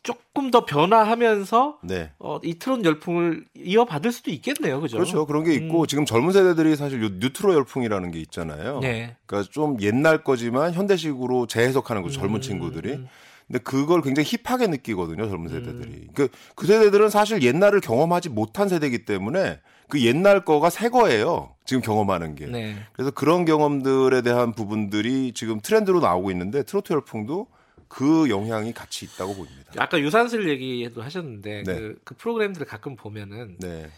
조금 0.04 0.52
더 0.52 0.66
변화하면서 0.66 1.80
네. 1.84 2.12
어, 2.20 2.40
이 2.44 2.58
트롯 2.58 2.86
열풍을 2.86 3.46
이어받을 3.56 4.12
수도 4.12 4.32
있겠네요. 4.32 4.80
그죠? 4.82 4.98
그렇죠. 4.98 5.26
그런 5.26 5.44
게 5.44 5.54
있고 5.54 5.86
지금 5.88 6.06
젊은 6.06 6.32
세대들이 6.32 6.76
사실 6.76 7.04
요 7.04 7.10
뉴트로 7.20 7.54
열풍이라는 7.54 8.12
게 8.12 8.20
있잖아요. 8.20 8.80
네. 8.80 9.16
그러니까 9.26 9.52
좀 9.52 9.78
옛날 9.82 10.24
거지만 10.24 10.74
현대식으로 10.74 11.48
재해석하는 11.48 12.02
거죠. 12.02 12.20
젊은 12.20 12.36
음, 12.36 12.42
친구들이. 12.42 12.94
음. 12.94 13.08
근데 13.48 13.60
그걸 13.64 14.02
굉장히 14.02 14.30
힙하게 14.30 14.68
느끼거든요. 14.68 15.28
젊은 15.28 15.50
세대들이. 15.50 16.08
그, 16.14 16.30
그 16.56 16.68
세대들은 16.68 17.10
사실 17.10 17.42
옛날을 17.42 17.82
경험하지 17.82 18.30
못한 18.30 18.70
세대이기 18.70 19.06
때문에 19.06 19.60
그 19.88 20.02
옛날 20.04 20.46
거가 20.46 20.70
새 20.70 20.90
거예요. 20.90 21.56
지금 21.66 21.82
경험하는 21.82 22.36
게. 22.36 22.46
네. 22.46 22.76
그래서 22.94 23.10
그런 23.10 23.46
경험들에 23.46 24.22
대한 24.22 24.54
부분들이 24.54 25.34
지금 25.34 25.60
트렌드로 25.62 26.00
나오고 26.00 26.30
있는데 26.30 26.62
트로트 26.62 26.94
열풍도 26.94 27.48
그 27.90 28.30
영향이 28.30 28.72
같이 28.72 29.06
있다고 29.06 29.36
보입니다. 29.36 29.74
아까 29.78 30.00
유산슬 30.00 30.48
얘기도 30.48 31.02
하셨는데 31.02 31.64
네. 31.64 31.76
그, 31.76 32.00
그 32.06 32.16
프로그램들을 32.16 32.66
가끔 32.66 32.96
보면은 32.96 33.58
네. 33.60 33.90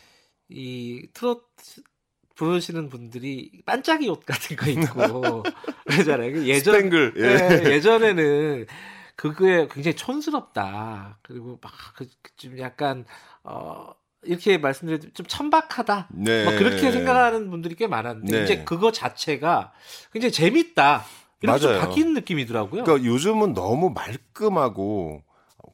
이 0.50 1.08
트롯 1.14 1.44
부르시는 2.36 2.90
분들이 2.90 3.52
반짝이 3.66 4.10
옷 4.10 4.26
같은 4.26 4.56
거 4.56 4.70
입고 4.70 5.44
그러잖아요. 5.86 6.34
그 6.34 6.48
예전 6.48 6.74
스팽글. 6.74 7.14
예. 7.18 7.70
예, 7.70 7.74
예전에는 7.74 8.66
그게 9.16 9.68
굉장히 9.70 9.96
촌스럽다. 9.96 11.20
그리고 11.22 11.60
막좀 11.62 12.58
약간 12.60 13.06
어 13.44 13.94
이렇게 14.24 14.58
말씀드려도 14.58 15.10
좀 15.14 15.26
천박하다. 15.28 16.08
네. 16.12 16.46
막 16.46 16.58
그렇게 16.58 16.92
생각하는 16.92 17.50
분들이 17.50 17.76
꽤 17.76 17.88
많았는데 17.88 18.38
네. 18.38 18.44
이제 18.44 18.64
그거 18.64 18.92
자체가 18.92 19.74
굉장히 20.12 20.32
재밌다. 20.32 21.06
이렇게 21.42 21.60
좀 21.60 21.72
맞아요. 21.72 21.82
바뀌는 21.82 22.14
느낌이더라고요. 22.14 22.84
그러니까 22.84 23.08
요즘은 23.08 23.54
너무 23.54 23.90
말끔하고 23.92 25.24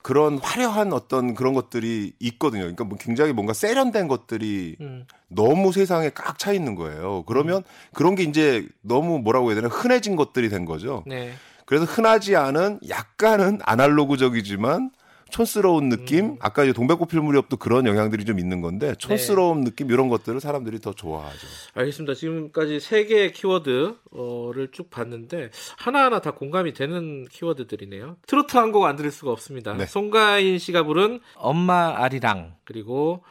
그런 0.03 0.37
화려한 0.37 0.93
어떤 0.93 1.33
그런 1.33 1.53
것들이 1.53 2.13
있거든요. 2.19 2.61
그러니까 2.61 2.85
뭐 2.85 2.97
굉장히 2.97 3.33
뭔가 3.33 3.53
세련된 3.53 4.07
것들이 4.07 4.77
음. 4.79 5.05
너무 5.27 5.71
세상에 5.73 6.09
꽉 6.11 6.37
차 6.39 6.53
있는 6.53 6.75
거예요. 6.75 7.23
그러면 7.27 7.63
그런 7.93 8.15
게 8.15 8.23
이제 8.23 8.65
너무 8.81 9.19
뭐라고 9.19 9.49
해야 9.49 9.55
되나 9.55 9.67
흔해진 9.67 10.15
것들이 10.15 10.49
된 10.49 10.65
거죠. 10.65 11.03
네. 11.05 11.33
그래서 11.65 11.83
흔하지 11.83 12.35
않은 12.35 12.79
약간은 12.87 13.59
아날로그적이지만 13.63 14.91
촌스러운 15.29 15.89
느낌. 15.89 16.25
음. 16.25 16.37
아까 16.39 16.63
이제 16.63 16.73
동백꽃필 16.73 17.19
무렵도 17.21 17.57
그런 17.57 17.85
영향들이 17.85 18.25
좀 18.25 18.39
있는 18.39 18.61
건데 18.61 18.89
네. 18.89 18.95
촌스러운 18.95 19.63
느낌 19.63 19.89
이런 19.91 20.09
것들을 20.09 20.39
사람들이 20.39 20.79
더 20.79 20.93
좋아하죠. 20.93 21.47
알겠습니다. 21.75 22.13
지금까지 22.13 22.79
세 22.79 23.05
개의 23.05 23.31
키워드를 23.33 24.69
쭉 24.71 24.89
봤는데 24.89 25.49
하나하나 25.77 26.19
다 26.21 26.31
공감이 26.31 26.73
되는 26.73 27.25
키워드들이네요. 27.29 28.17
트로트 28.27 28.57
한 28.57 28.71
곡 28.71 28.85
안 28.85 28.95
들을 28.95 29.11
수가 29.11 29.31
없습니다. 29.31 29.73
네. 29.73 29.85
송가인 29.85 30.57
씨가 30.59 30.83
부른 30.83 31.19
엄마 31.35 31.95
아리랑 32.03 32.55
그리고 32.63 33.23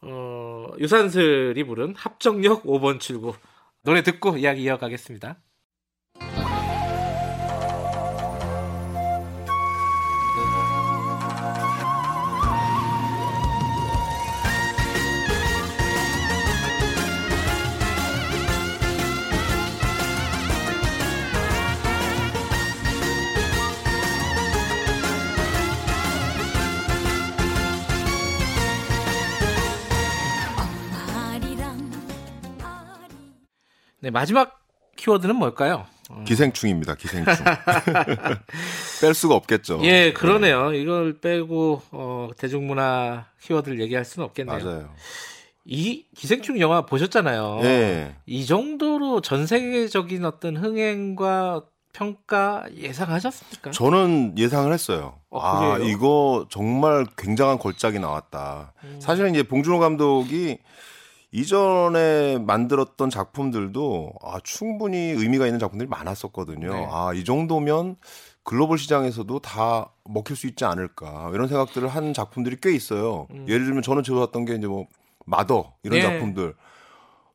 어, 0.00 0.66
유산슬이 0.78 1.62
부른 1.64 1.94
합정역 1.96 2.62
5번 2.64 3.00
출구 3.00 3.34
노래 3.82 4.02
듣고 4.02 4.36
이야기 4.36 4.62
이어가겠습니다. 4.62 5.36
네 34.08 34.10
마지막 34.10 34.58
키워드는 34.96 35.36
뭘까요? 35.36 35.84
어, 36.08 36.24
기생충입니다. 36.26 36.94
기생충. 36.94 37.44
뺄 39.02 39.12
수가 39.12 39.34
없겠죠. 39.34 39.80
예, 39.82 40.14
그러네요. 40.14 40.72
이걸 40.72 41.20
빼고 41.20 41.82
어, 41.90 42.30
대중문화 42.38 43.26
키워드를 43.42 43.80
얘기할 43.80 44.06
수는 44.06 44.24
없겠네요. 44.24 44.64
맞아요. 44.64 44.94
이 45.66 46.06
기생충 46.16 46.58
영화 46.58 46.86
보셨잖아요. 46.86 47.60
예. 47.64 48.16
이 48.24 48.46
정도로 48.46 49.20
전 49.20 49.46
세계적인 49.46 50.24
어떤 50.24 50.56
흥행과 50.56 51.64
평가 51.92 52.64
예상하셨습니까? 52.74 53.72
저는 53.72 54.38
예상을 54.38 54.72
했어요. 54.72 55.18
어, 55.28 55.40
아? 55.42 55.78
이거 55.80 56.46
정말 56.48 57.04
굉장한 57.18 57.58
걸작이 57.58 57.98
나왔다. 57.98 58.72
음. 58.84 59.00
사실은 59.02 59.34
이제 59.34 59.42
봉준호 59.42 59.78
감독이 59.78 60.56
이전에 61.30 62.38
만들었던 62.38 63.10
작품들도 63.10 64.12
아, 64.22 64.38
충분히 64.42 64.98
의미가 65.10 65.46
있는 65.46 65.58
작품들이 65.58 65.88
많았었거든요. 65.88 66.72
네. 66.72 66.88
아, 66.90 67.12
이 67.14 67.24
정도면 67.24 67.96
글로벌 68.44 68.78
시장에서도 68.78 69.38
다 69.40 69.90
먹힐 70.04 70.34
수 70.36 70.46
있지 70.46 70.64
않을까 70.64 71.30
이런 71.34 71.48
생각들을 71.48 71.86
한 71.88 72.14
작품들이 72.14 72.56
꽤 72.62 72.72
있어요. 72.72 73.26
예를 73.46 73.66
들면 73.66 73.82
저는 73.82 74.02
좋았던 74.02 74.46
게 74.46 74.54
이제 74.54 74.66
뭐 74.66 74.86
마더 75.26 75.74
이런 75.82 75.98
네. 75.98 76.02
작품들 76.02 76.54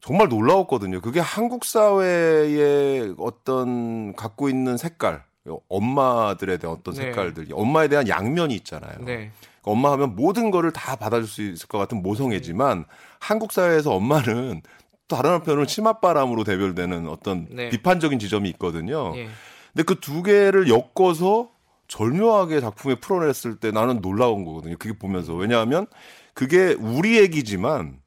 정말 0.02 0.28
놀라웠거든요. 0.28 1.00
그게 1.02 1.20
한국 1.20 1.64
사회의 1.64 3.14
어떤 3.20 4.14
갖고 4.16 4.50
있는 4.50 4.76
색깔, 4.76 5.24
엄마들에 5.70 6.58
대한 6.58 6.76
어떤 6.78 6.96
네. 6.96 7.04
색깔들, 7.04 7.48
엄마에 7.54 7.88
대한 7.88 8.08
양면이 8.08 8.56
있잖아요. 8.56 8.98
네. 9.06 9.32
엄마 9.64 9.92
하면 9.94 10.16
모든 10.16 10.52
거를 10.52 10.72
다 10.72 10.96
받아줄 10.96 11.28
수 11.28 11.42
있을 11.42 11.68
것 11.68 11.78
같은 11.78 12.02
모성애지만 12.02 12.86
한국 13.20 13.52
사회에서 13.52 13.94
엄마는 13.96 14.62
또 15.08 15.16
다른 15.16 15.32
한편으로 15.32 15.66
치맛바람으로 15.66 16.44
대별되는 16.44 17.08
어떤 17.08 17.48
네. 17.50 17.70
비판적인 17.70 18.20
지점이 18.20 18.50
있거든요. 18.52 19.14
예. 19.16 19.28
근데 19.74 19.84
그 19.84 20.00
두 20.00 20.24
개를 20.24 20.68
엮어서 20.70 21.50
절묘하게 21.88 22.62
작품에 22.62 22.96
풀어냈을 22.96 23.58
때 23.58 23.72
나는 23.72 24.02
놀라운 24.02 24.46
거거든요. 24.46 24.76
그게 24.80 24.98
보면서. 24.98 25.34
왜냐하면 25.34 25.86
그게 26.34 26.74
우리 26.80 27.18
얘기지만 27.18 28.00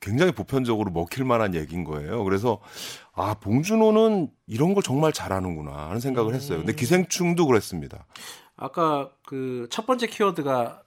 굉장히 0.00 0.32
보편적으로 0.32 0.90
먹힐 0.92 1.24
만한 1.24 1.54
얘기인 1.54 1.84
거예요. 1.84 2.22
그래서 2.24 2.60
아, 3.14 3.34
봉준호는 3.34 4.30
이런 4.46 4.74
걸 4.74 4.82
정말 4.82 5.12
잘하는구나 5.12 5.88
하는 5.88 6.00
생각을 6.00 6.34
했어요. 6.34 6.58
근데 6.58 6.74
기생충도 6.74 7.46
그랬습니다. 7.46 8.06
아까 8.56 9.10
그 9.26 9.66
첫 9.70 9.86
번째 9.86 10.06
키워드가 10.06 10.82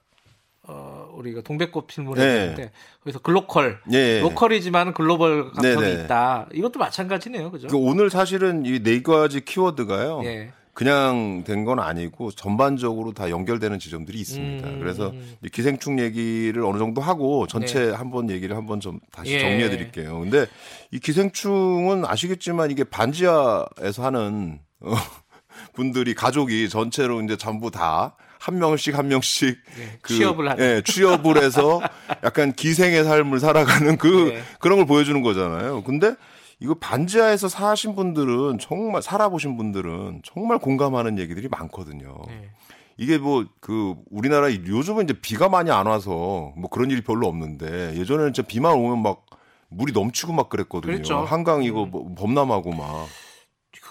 어 0.68 1.08
우리가 1.14 1.40
동백꽃 1.40 1.86
필문에 1.86 2.24
네. 2.24 2.40
있는데 2.42 2.70
거기서 3.02 3.20
글로컬, 3.20 3.80
예. 3.92 4.20
로컬이지만 4.20 4.92
글로벌 4.94 5.50
감성이 5.52 5.80
네네. 5.86 6.04
있다. 6.04 6.46
이것도 6.52 6.78
마찬가지네요, 6.78 7.50
그죠? 7.50 7.68
그 7.68 7.76
오늘 7.76 8.10
사실은 8.10 8.64
이 8.66 8.82
네 8.82 9.02
가지 9.02 9.44
키워드가요. 9.44 10.20
예. 10.24 10.52
그냥 10.74 11.42
된 11.44 11.64
건 11.64 11.80
아니고 11.80 12.30
전반적으로 12.30 13.12
다 13.12 13.30
연결되는 13.30 13.78
지점들이 13.80 14.20
있습니다. 14.20 14.68
음. 14.68 14.78
그래서 14.78 15.12
이 15.42 15.48
기생충 15.48 15.98
얘기를 15.98 16.62
어느 16.64 16.78
정도 16.78 17.00
하고 17.00 17.46
전체 17.48 17.86
네. 17.86 17.90
한번 17.92 18.30
얘기를 18.30 18.54
한번 18.56 18.78
좀 18.78 19.00
다시 19.10 19.32
예. 19.32 19.40
정리해 19.40 19.70
드릴게요. 19.70 20.20
근데 20.20 20.46
이 20.92 21.00
기생충은 21.00 22.04
아시겠지만 22.04 22.70
이게 22.70 22.84
반지하에서 22.84 24.04
하는 24.04 24.60
어, 24.80 24.92
분들이 25.74 26.14
가족이 26.14 26.68
전체로 26.68 27.22
이제 27.22 27.36
전부 27.36 27.70
다 27.72 28.14
한 28.38 28.58
명씩 28.58 28.96
한 28.96 29.08
명씩 29.08 29.58
예, 29.78 29.98
그, 30.00 30.14
취업을 30.14 30.48
하는. 30.48 30.64
예, 30.64 30.82
취업을 30.82 31.42
해서 31.42 31.80
약간 32.24 32.52
기생의 32.52 33.04
삶을 33.04 33.40
살아가는 33.40 33.96
그 33.98 34.32
네. 34.34 34.42
그런 34.60 34.78
걸 34.78 34.86
보여주는 34.86 35.20
거잖아요. 35.22 35.82
근데 35.84 36.14
이거 36.60 36.74
반지하에서 36.74 37.48
사신 37.48 37.94
분들은 37.94 38.58
정말 38.60 39.02
살아보신 39.02 39.56
분들은 39.56 40.22
정말 40.24 40.58
공감하는 40.58 41.18
얘기들이 41.18 41.48
많거든요. 41.48 42.16
네. 42.28 42.50
이게 42.96 43.18
뭐 43.18 43.44
그 43.60 43.94
우리나라 44.10 44.52
요즘은 44.52 45.04
이제 45.04 45.14
비가 45.20 45.48
많이 45.48 45.70
안 45.70 45.86
와서 45.86 46.52
뭐 46.56 46.68
그런 46.70 46.90
일이 46.90 47.02
별로 47.02 47.28
없는데 47.28 47.94
예전에는 47.96 48.32
진짜 48.32 48.46
비만 48.46 48.72
오면 48.74 49.02
막 49.02 49.24
물이 49.68 49.92
넘치고 49.92 50.32
막 50.32 50.48
그랬거든요. 50.48 50.92
그랬죠. 50.92 51.18
한강 51.18 51.62
이거 51.62 51.84
뭐 51.86 52.14
범람하고 52.16 52.72
막. 52.72 53.06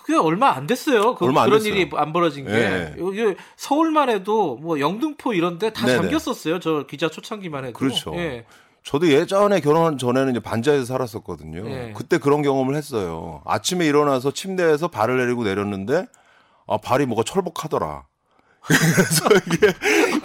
그게 0.08 0.18
얼마 0.18 0.52
안 0.56 0.68
됐어요. 0.68 1.16
그, 1.16 1.26
얼마 1.26 1.42
안 1.42 1.50
그런 1.50 1.60
됐어요. 1.62 1.74
일이 1.78 1.90
안 1.94 2.14
벌어진 2.14 2.46
게. 2.46 2.52
예. 2.54 2.96
여기 2.98 3.36
서울만 3.58 4.10
해도 4.10 4.56
뭐 4.62 4.80
영등포 4.80 5.34
이런 5.34 5.60
데 5.60 5.70
다 5.72 5.86
네네. 5.86 5.98
잠겼었어요. 5.98 6.62
저 6.62 6.86
기자 6.88 7.10
초창기만 7.10 7.66
해도. 7.66 7.74
그렇죠. 7.78 8.14
예. 8.16 8.46
저도 8.86 9.10
예전에 9.10 9.60
결혼 9.60 9.98
전에는 9.98 10.32
이제 10.32 10.40
반지하에서 10.40 10.86
살았었거든요. 10.86 11.64
네. 11.66 11.94
그때 11.94 12.20
그런 12.20 12.42
경험을 12.42 12.76
했어요. 12.76 13.42
아침에 13.46 13.86
일어나서 13.86 14.32
침대에서 14.32 14.88
발을 14.88 15.18
내리고 15.18 15.44
내렸는데 15.44 16.06
아 16.68 16.78
발이 16.78 17.06
뭐가 17.06 17.24
철복하더라. 17.24 18.06
그래서 18.62 19.26
이게 19.46 19.74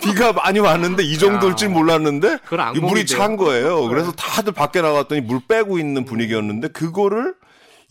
비가 0.00 0.32
많이 0.32 0.60
왔는데 0.60 1.02
이 1.02 1.18
정도일 1.18 1.56
줄 1.56 1.70
몰랐는데 1.70 2.38
물이. 2.80 3.06
찬 3.06 3.36
거예요. 3.36 3.88
그래서 3.88 4.12
다들 4.12 4.52
밖에 4.52 4.80
나갔더니 4.80 5.22
물 5.22 5.40
빼고 5.48 5.78
있는 5.80 6.04
분위기였는데 6.04 6.68
그거를 6.68 7.34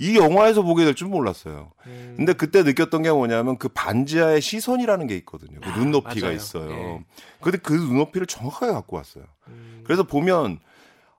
이 0.01 0.17
영화에서 0.17 0.63
보게 0.63 0.83
될 0.83 0.95
줄 0.95 1.07
몰랐어요. 1.09 1.71
음. 1.85 2.13
근데 2.17 2.33
그때 2.33 2.63
느꼈던 2.63 3.03
게 3.03 3.11
뭐냐면 3.11 3.57
그 3.57 3.67
반지하의 3.69 4.41
시선이라는 4.41 5.05
게 5.05 5.15
있거든요. 5.17 5.59
그 5.61 5.69
눈높이가 5.79 6.25
맞아요. 6.27 6.35
있어요. 6.35 6.71
예. 6.71 7.05
근데 7.39 7.57
그 7.59 7.73
눈높이를 7.73 8.25
정확하게 8.25 8.71
갖고 8.71 8.97
왔어요. 8.97 9.25
음. 9.49 9.81
그래서 9.85 10.01
보면 10.03 10.59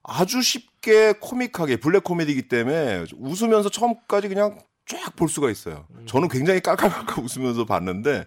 아주 0.03 0.43
쉽게 0.43 1.13
코믹하게 1.21 1.77
블랙 1.77 2.03
코미디이기 2.03 2.49
때문에 2.49 3.05
웃으면서 3.19 3.69
처음까지 3.69 4.27
그냥 4.29 4.59
쫙 4.85 5.15
볼 5.15 5.29
수가 5.29 5.49
있어요. 5.49 5.87
저는 6.07 6.27
굉장히 6.29 6.59
깔깔깔깔 6.61 7.23
웃으면서 7.25 7.65
봤는데 7.65 8.27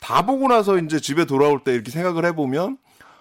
다 0.00 0.26
보고 0.26 0.48
나서 0.48 0.76
이제 0.78 1.00
집에 1.00 1.24
돌아올 1.24 1.64
때 1.64 1.72
이렇게 1.72 1.90
생각을 1.90 2.26
해보면 2.26 2.76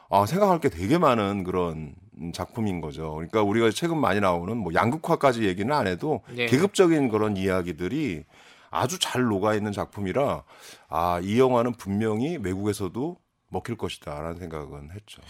아, 0.10 0.26
생각할 0.26 0.60
게 0.60 0.67
되게 0.69 0.98
많은 0.98 1.46
그런 1.46 1.96
작품인 2.34 2.82
거죠. 2.82 3.13
그러니까 3.13 3.41
우리가 3.43 3.69
최근 3.71 3.97
많이 3.97 4.19
나오는 4.19 4.56
뭐 4.58 4.73
양극화까지 4.73 5.43
얘기는 5.43 5.73
안 5.73 5.88
해도 5.88 6.21
네. 6.34 6.45
계급적인 6.45 7.10
그런 7.10 7.38
이야기들이 7.38 8.23
아주 8.69 8.99
잘 8.99 9.23
녹아 9.23 9.56
있는 9.56 9.71
작품이라 9.71 10.43
아, 10.89 11.19
이 11.23 11.39
영화는 11.39 11.73
분명히 11.73 12.38
외국에서도 12.38 13.17
먹힐 13.49 13.78
것이다라는 13.78 14.38
생각은 14.38 14.91
했죠. 14.91 15.21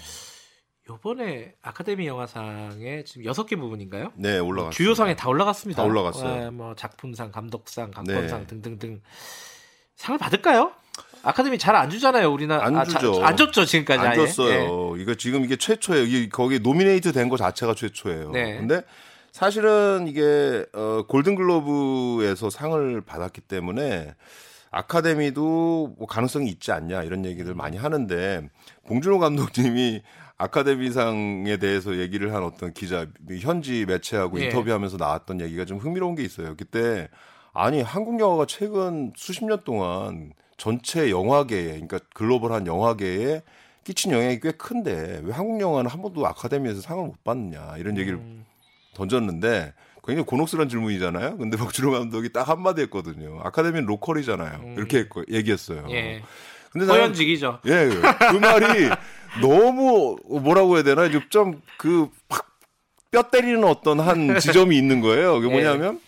요번에 0.90 1.56
아카데미 1.62 2.08
영화상에 2.08 3.04
지금 3.06 3.26
여섯 3.26 3.46
개 3.46 3.56
부분인가요? 3.56 4.12
네, 4.16 4.40
올라갔어요. 4.40 4.72
주요상에 4.72 5.16
다 5.16 5.30
올라갔습니다. 5.30 5.82
다 5.82 5.88
올라갔어요. 5.88 6.48
아, 6.48 6.52
뭐 6.52 6.76
작품상, 6.76 7.32
감독상, 7.32 7.92
각본상 7.92 8.42
네. 8.42 8.48
등등등 8.48 9.02
상을 9.96 10.18
받을까요? 10.18 10.74
아카데미 11.24 11.58
잘 11.58 11.76
안 11.76 11.90
주잖아요, 11.90 12.32
우리나라. 12.32 12.66
안 12.66 12.76
아, 12.78 12.84
자- 12.84 13.00
주죠. 13.00 13.24
안 13.24 13.36
줬죠 13.38 13.66
지금까지. 13.66 14.06
안. 14.08 14.16
줬어요. 14.16 14.96
이거 14.98 15.16
지금 15.16 15.44
이게 15.44 15.56
최초예요. 15.56 16.04
이게 16.06 16.30
거기 16.30 16.60
노미네이트 16.60 17.12
된 17.14 17.30
거 17.30 17.38
자체가 17.38 17.74
최초예요. 17.76 18.32
네. 18.32 18.58
근데 18.58 18.82
사실은 19.32 20.06
이게 20.08 20.66
어 20.74 21.04
골든글로브에서 21.08 22.50
상을 22.50 23.02
받았기 23.02 23.42
때문에 23.42 24.14
아카데미도 24.72 25.96
뭐 25.98 26.08
가능성이 26.08 26.50
있지 26.50 26.72
않냐 26.72 27.04
이런 27.04 27.26
얘기들 27.26 27.54
많이 27.56 27.78
하는데 27.78 28.50
봉준호 28.88 29.20
감독님이 29.20 30.02
아카데미상에 30.38 31.58
대해서 31.58 31.98
얘기를 31.98 32.34
한 32.34 32.44
어떤 32.44 32.74
기자 32.74 33.06
현지 33.40 33.86
매체하고 33.86 34.40
예. 34.42 34.46
인터뷰하면서 34.46 34.98
나왔던 34.98 35.42
얘기가 35.42 35.66
좀 35.66 35.78
흥미로운 35.78 36.16
게 36.16 36.24
있어요. 36.24 36.56
그때 36.58 37.08
아니 37.54 37.82
한국 37.82 38.20
영화가 38.20 38.46
최근 38.48 39.14
수십 39.16 39.46
년 39.46 39.62
동안 39.64 40.34
전체 40.64 41.10
영화계에 41.12 41.72
그러니까 41.72 42.00
글로벌한 42.14 42.68
영화계에 42.68 43.42
끼친 43.84 44.14
영향이 44.14 44.40
꽤 44.40 44.52
큰데 44.52 45.20
왜 45.26 45.34
한국 45.34 45.60
영화는 45.60 45.92
한 45.92 46.02
번도 46.02 46.26
아카데미에서 46.26 46.80
상을 46.80 47.04
못 47.04 47.22
받느냐 47.26 47.76
이런 47.80 47.98
얘기를 47.98 48.18
음. 48.18 48.46
던졌는데 48.96 49.74
굉장히 50.06 50.26
곤혹스러운 50.26 50.70
질문이잖아요. 50.70 51.36
근데 51.36 51.58
봉준호 51.60 51.92
감독이 51.92 52.32
딱 52.32 52.48
한마디 52.48 52.82
했거든요. 52.84 53.42
아카데미는 53.44 53.86
local이잖아요. 53.88 54.76
이렇게 54.78 55.00
했고, 55.00 55.26
얘기했어요. 55.30 55.80
음. 55.80 55.92
예. 55.92 56.24
근데 56.72 56.86
나는 56.86 57.02
호연지기죠. 57.02 57.60
예, 57.66 57.90
그 58.32 58.38
말이 58.38 58.90
너무 59.42 60.16
뭐라고 60.30 60.76
해야 60.76 60.84
되나 60.84 61.10
좀그 61.30 62.08
팍 62.30 62.54
뼈 63.12 63.22
때리는 63.22 63.64
어떤 63.64 64.00
한 64.00 64.40
지점이 64.42 64.76
있는 64.76 65.00
거예요. 65.00 65.36
그게 65.40 65.48
예. 65.48 65.52
뭐냐면 65.52 66.00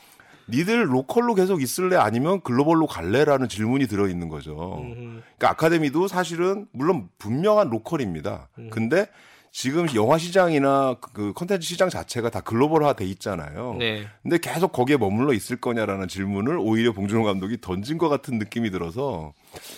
니들 0.49 0.93
local로 0.93 1.33
계속 1.35 1.61
있을래 1.61 1.95
아니면 1.95 2.41
global로 2.41 2.87
갈래라는 2.87 3.49
질문이 3.49 3.87
들어 3.87 4.07
있는 4.07 4.29
거죠. 4.29 4.79
음. 4.79 5.21
그러니까 5.37 5.49
아카데미도 5.51 6.07
사실은 6.07 6.67
물론 6.71 7.09
분명한 7.17 7.69
local입니다. 7.69 8.49
음. 8.59 8.69
근데 8.69 9.07
지금 9.51 9.87
영화 9.95 10.17
시장이나 10.17 10.97
그 11.13 11.31
컨텐츠 11.31 11.65
시장 11.65 11.89
자체가 11.89 12.29
다 12.29 12.41
글로벌화 12.41 12.91
돼 12.91 13.05
있잖아요. 13.05 13.77
네. 13.79 14.05
근데 14.21 14.37
계속 14.37 14.73
거기에 14.73 14.97
머물러 14.97 15.31
있을 15.31 15.55
거냐라는 15.55 16.09
질문을 16.09 16.57
오히려 16.59 16.91
봉준호 16.91 17.23
감독이 17.23 17.61
던진 17.61 17.97
것 17.97 18.09
같은 18.09 18.37
느낌이 18.37 18.69
들어서 18.69 19.33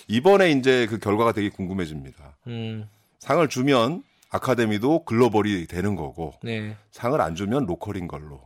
이번에 0.07 0.49
이제 0.49 0.87
그 0.87 0.97
결과가 0.97 1.31
되게 1.31 1.49
궁금해집니다. 1.49 2.37
음. 2.47 2.89
상을 3.19 3.47
주면 3.47 4.01
아카데미도 4.31 5.05
글로벌이 5.05 5.67
되는 5.67 5.95
거고 5.95 6.33
네. 6.43 6.75
상을 6.91 7.21
안 7.21 7.35
주면 7.35 7.67
로컬인 7.67 8.07
걸로 8.07 8.41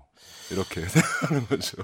이렇게 0.51 0.81
하는 1.27 1.47
거죠. 1.47 1.77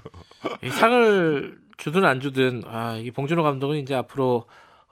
이 0.63 0.69
상을 0.69 1.57
주든 1.77 2.05
안 2.05 2.19
주든 2.19 2.63
아, 2.65 2.97
이 2.97 3.11
봉준호 3.11 3.43
감독은 3.43 3.77
이제 3.77 3.95
앞으로 3.95 4.45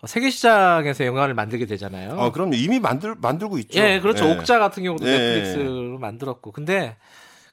세계 0.06 0.30
시장에서 0.30 1.06
영화를 1.06 1.34
만들게 1.34 1.66
되잖아요. 1.66 2.20
아, 2.20 2.32
그럼 2.32 2.54
이미 2.54 2.80
만들 2.80 3.16
만들고 3.16 3.58
있죠. 3.60 3.80
예, 3.80 4.00
그렇죠. 4.00 4.26
예. 4.26 4.34
옥자 4.34 4.60
같은 4.60 4.84
경우도 4.84 5.08
예. 5.08 5.12
넷플릭스로 5.12 5.98
만들었고. 5.98 6.52
근데 6.52 6.98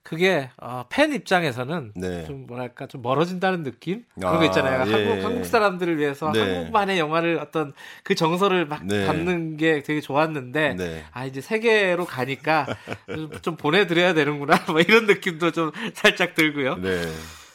그게 0.02 0.50
어, 0.60 0.84
팬 0.88 1.12
입장에서는 1.12 1.92
네. 1.94 2.24
좀 2.24 2.46
뭐랄까 2.46 2.86
좀 2.86 3.02
멀어진다는 3.02 3.62
느낌 3.62 4.04
그런 4.14 4.34
아, 4.34 4.38
거 4.38 4.44
있잖아요. 4.46 4.84
예. 4.88 4.92
한국 4.92 5.24
한국 5.24 5.44
사람들을 5.44 5.96
위해서 5.98 6.32
네. 6.32 6.40
한국만의 6.40 6.98
영화를 6.98 7.38
어떤 7.38 7.72
그 8.02 8.14
정서를 8.14 8.66
막 8.66 8.84
네. 8.84 9.06
담는 9.06 9.56
게 9.56 9.82
되게 9.82 10.00
좋았는데 10.00 10.74
네. 10.74 11.04
아 11.12 11.24
이제 11.24 11.40
세계로 11.40 12.04
가니까 12.04 12.66
좀, 13.06 13.30
좀 13.42 13.56
보내드려야 13.56 14.12
되는구나 14.14 14.58
뭐 14.68 14.80
이런 14.80 15.06
느낌도 15.06 15.52
좀 15.52 15.70
살짝 15.94 16.34
들고요. 16.34 16.76
네. 16.76 17.00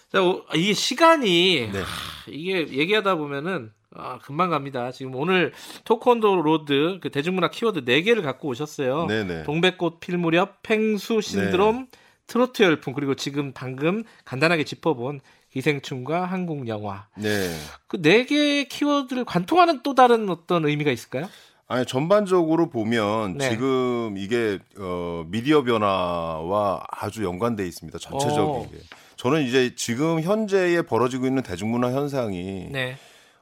자, 0.10 0.24
오, 0.24 0.46
이게 0.56 0.74
시간이 0.74 1.70
네. 1.74 1.80
하, 1.80 1.86
이게 2.28 2.66
얘기하다 2.70 3.16
보면은 3.16 3.72
아, 3.94 4.20
금방 4.20 4.52
갑니다. 4.52 4.92
지금 4.92 5.16
오늘 5.16 5.52
토콘도 5.84 6.42
로드 6.42 7.00
그 7.02 7.10
대중문화 7.10 7.50
키워드 7.50 7.84
4개를 7.84 8.22
갖고 8.24 8.48
오셨어요. 8.48 9.08
네네. 9.08 9.44
동백꽃 9.44 10.00
필 10.00 10.18
무렵, 10.18 10.62
펭수 10.62 11.20
신드롬, 11.20 11.88
트로트 12.28 12.64
열풍 12.64 12.94
그리고 12.94 13.16
지금 13.16 13.52
방금 13.54 14.04
간단하게 14.26 14.64
짚어본 14.66 15.22
기생충과 15.52 16.26
한국 16.26 16.68
영화. 16.68 17.08
네. 17.18 17.50
그 17.88 18.02
네 18.02 18.26
개의 18.26 18.66
키워드를 18.68 19.26
관통하는 19.26 19.82
또 19.82 19.96
다른 19.96 20.30
어떤 20.30 20.66
의미가 20.66 20.92
있을까요? 20.92 21.28
아니 21.70 21.86
전반적으로 21.86 22.70
보면 22.70 23.38
네. 23.38 23.50
지금 23.50 24.16
이게 24.18 24.60
어, 24.78 25.26
미디어 25.28 25.64
변화와 25.64 26.84
아주 26.92 27.24
연관돼 27.24 27.66
있습니다. 27.68 27.98
전체적이게. 28.00 28.78
저는 29.18 29.44
이제 29.44 29.74
지금 29.76 30.22
현재에 30.22 30.82
벌어지고 30.84 31.26
있는 31.26 31.42
대중문화 31.44 31.92
현상이 31.92 32.70
네. 32.72 32.98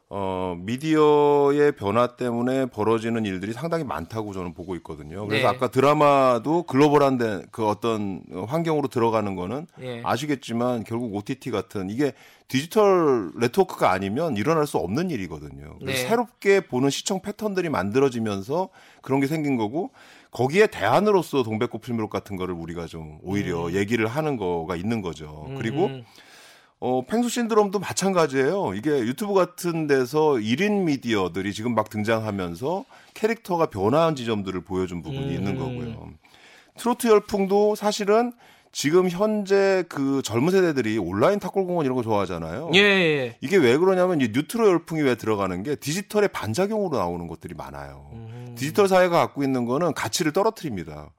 어, 0.08 0.56
미디어의 0.60 1.72
변화 1.72 2.16
때문에 2.16 2.68
벌어지는 2.68 3.26
일들이 3.26 3.54
상당히 3.54 3.84
많다고 3.84 4.34
저는 4.34 4.54
보고 4.54 4.76
있거든요. 4.76 5.26
그래서 5.26 5.50
네. 5.50 5.56
아까 5.56 5.70
드라마도 5.70 6.64
글로벌한 6.64 7.18
데, 7.18 7.42
그 7.52 7.68
어떤 7.68 8.22
환경으로 8.48 8.88
들어가는 8.88 9.36
거는 9.36 9.66
예. 9.82 10.02
아시겠지만 10.04 10.84
결국 10.84 11.16
OTT 11.16 11.50
같은 11.50 11.90
이게 11.90 12.14
디지털 12.48 13.32
네트워크가 13.36 13.92
아니면 13.92 14.38
일어날 14.38 14.68
수 14.68 14.78
없는 14.78 15.10
일이거든요. 15.10 15.80
네. 15.82 15.96
새롭게 15.96 16.62
보는 16.62 16.92
시청 16.92 17.24
패턴들이 17.24 17.70
만들어지면서 17.70 18.70
그런 19.02 19.20
게 19.20 19.26
생긴 19.26 19.58
거고 19.58 19.90
거기에 20.30 20.68
대안으로서 20.68 21.42
동백꽃 21.42 21.82
필무록 21.82 22.12
같은 22.12 22.36
거를 22.36 22.54
우리가 22.54 22.86
좀 22.86 23.18
오히려 23.24 23.72
얘기를 23.72 24.06
하는 24.06 24.38
거가 24.38 24.76
있는 24.76 25.02
거죠. 25.02 25.50
그리고 25.58 25.86
음. 25.86 26.06
어, 26.80 27.06
팽수 27.06 27.30
신드롬도 27.30 27.80
마찬가지예요. 27.80 28.74
이게 28.76 28.92
유튜브 29.00 29.34
같은 29.34 29.88
데서 29.88 30.34
1인 30.34 30.84
미디어들이 30.84 31.54
지금 31.54 31.74
막 31.74 31.90
등장하면서 31.90 32.86
캐릭터가 33.14 33.68
변화한 33.68 34.16
지점들을 34.16 34.62
보여준 34.62 35.02
부분이 35.02 35.28
음. 35.28 35.32
있는 35.32 35.58
거고요. 35.58 36.10
트로트 36.78 37.08
열풍도 37.08 37.76
사실은 37.76 38.34
지금 38.76 39.10
현재 39.10 39.86
그 39.88 40.22
젊은 40.22 40.52
세대들이 40.52 40.98
온라인 40.98 41.40
탁골공원 41.40 41.86
이런 41.86 41.96
거 41.96 42.04
좋아하잖아요. 42.04 42.72
예, 42.74 42.80
예. 42.80 43.38
이게 43.40 43.56
왜 43.56 43.78
그러냐면 43.78 44.20
이 44.20 44.28
뉴트로 44.28 44.68
열풍이 44.68 45.02
왜 45.02 45.16
들어가는 45.16 45.64
게 45.64 45.76
디지털의 45.76 46.28
반작용으로 46.34 46.98
나오는 46.98 47.26
것들이 47.28 47.54
많아요. 47.54 48.10
음. 48.12 48.54
디지털 48.58 48.90
사회가 48.90 49.18
갖고 49.18 49.44
있는 49.44 49.64
거는 49.64 49.94
가치를 49.94 50.34
떨어뜨립니다. 50.34 51.10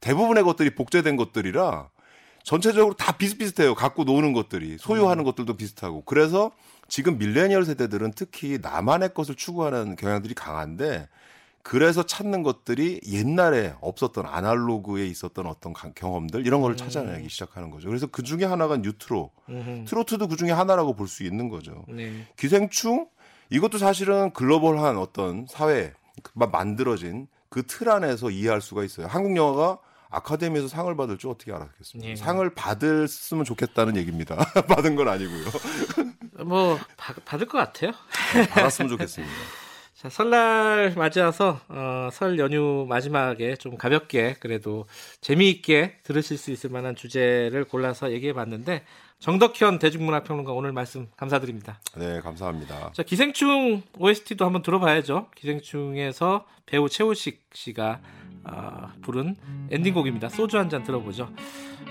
대부분의 0.00 0.44
것들이 0.44 0.74
복제된 0.74 1.16
것들이라 1.16 1.88
전체적으로 2.50 2.94
다 2.94 3.10
비슷비슷해요. 3.16 3.74
갖고 3.74 4.04
노는 4.04 4.32
것들이 4.32 4.78
소유하는 4.78 5.24
것들도 5.24 5.56
비슷하고 5.56 6.02
그래서 6.02 6.52
지금 6.86 7.18
밀레니얼 7.18 7.64
세대들은 7.64 8.12
특히 8.14 8.58
나만의 8.62 9.14
것을 9.14 9.34
추구하는 9.34 9.96
경향들이 9.96 10.34
강한데 10.34 11.08
그래서 11.64 12.04
찾는 12.04 12.44
것들이 12.44 13.00
옛날에 13.08 13.74
없었던 13.80 14.24
아날로그에 14.24 15.04
있었던 15.08 15.46
어떤 15.46 15.72
가- 15.72 15.90
경험들 15.92 16.46
이런 16.46 16.60
걸 16.60 16.76
찾아내기 16.76 17.28
시작하는 17.28 17.72
거죠. 17.72 17.88
그래서 17.88 18.06
그 18.06 18.22
중에 18.22 18.44
하나가 18.44 18.76
뉴트로. 18.76 19.32
트로트도 19.84 20.28
그 20.28 20.36
중에 20.36 20.52
하나라고 20.52 20.94
볼 20.94 21.08
수 21.08 21.24
있는 21.24 21.48
거죠. 21.48 21.84
네. 21.88 22.28
기생충 22.36 23.08
이것도 23.50 23.78
사실은 23.78 24.30
글로벌한 24.32 24.96
어떤 24.96 25.46
사회 25.48 25.92
막 26.34 26.52
만들어진 26.52 27.26
그 27.48 27.66
틀 27.66 27.88
안에서 27.90 28.30
이해할 28.30 28.60
수가 28.60 28.84
있어요. 28.84 29.08
한국 29.08 29.36
영화가 29.36 29.78
아카데미에서 30.10 30.68
상을 30.68 30.94
받을 30.96 31.18
줄 31.18 31.30
어떻게 31.30 31.52
알았겠습니까? 31.52 32.10
예. 32.10 32.16
상을 32.16 32.48
받았으면 32.54 33.44
좋겠다는 33.44 33.96
얘기입니다. 33.96 34.36
받은 34.68 34.96
건 34.96 35.08
아니고요. 35.08 35.44
뭐 36.46 36.78
받- 36.96 37.24
받을 37.24 37.46
것 37.46 37.58
같아요. 37.58 37.92
받았으면 38.50 38.88
좋겠습니다. 38.90 39.32
자, 39.96 40.10
설날 40.10 40.92
맞이해서 40.94 41.58
어, 41.68 42.10
설 42.12 42.38
연휴 42.38 42.84
마지막에 42.86 43.56
좀 43.56 43.78
가볍게 43.78 44.36
그래도 44.40 44.86
재미있게 45.22 46.00
들으실 46.02 46.36
수 46.36 46.50
있을 46.50 46.68
만한 46.68 46.94
주제를 46.94 47.64
골라서 47.64 48.12
얘기해 48.12 48.34
봤는데 48.34 48.84
정덕현 49.20 49.78
대중문화평론가 49.78 50.52
오늘 50.52 50.72
말씀 50.72 51.08
감사드립니다. 51.16 51.80
네, 51.96 52.20
감사합니다. 52.20 52.90
자, 52.92 53.02
기생충 53.02 53.82
OST도 53.98 54.44
한번 54.44 54.60
들어봐야죠. 54.60 55.28
기생충에서 55.34 56.44
배우 56.66 56.90
최우식 56.90 57.46
씨가 57.54 58.00
어, 58.48 58.88
부른 59.02 59.36
엔딩곡입니다. 59.70 60.28
소주 60.28 60.58
한 60.58 60.68
잔 60.68 60.82
들어보죠. 60.82 61.24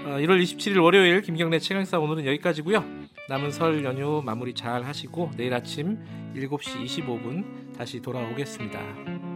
어, 0.06 0.10
1월 0.20 0.42
27일 0.42 0.82
월요일 0.84 1.22
김경래 1.22 1.60
최강사 1.60 2.00
오늘은 2.00 2.26
여기까지고요. 2.26 2.84
남은 3.30 3.52
설 3.52 3.84
연휴 3.84 4.22
마무리 4.24 4.54
잘 4.54 4.84
하시고 4.84 5.32
내일 5.36 5.54
아침 5.54 5.98
7시 6.36 6.86
25분 6.86 7.76
다시 7.78 8.02
돌아오겠습니다. 8.02 9.35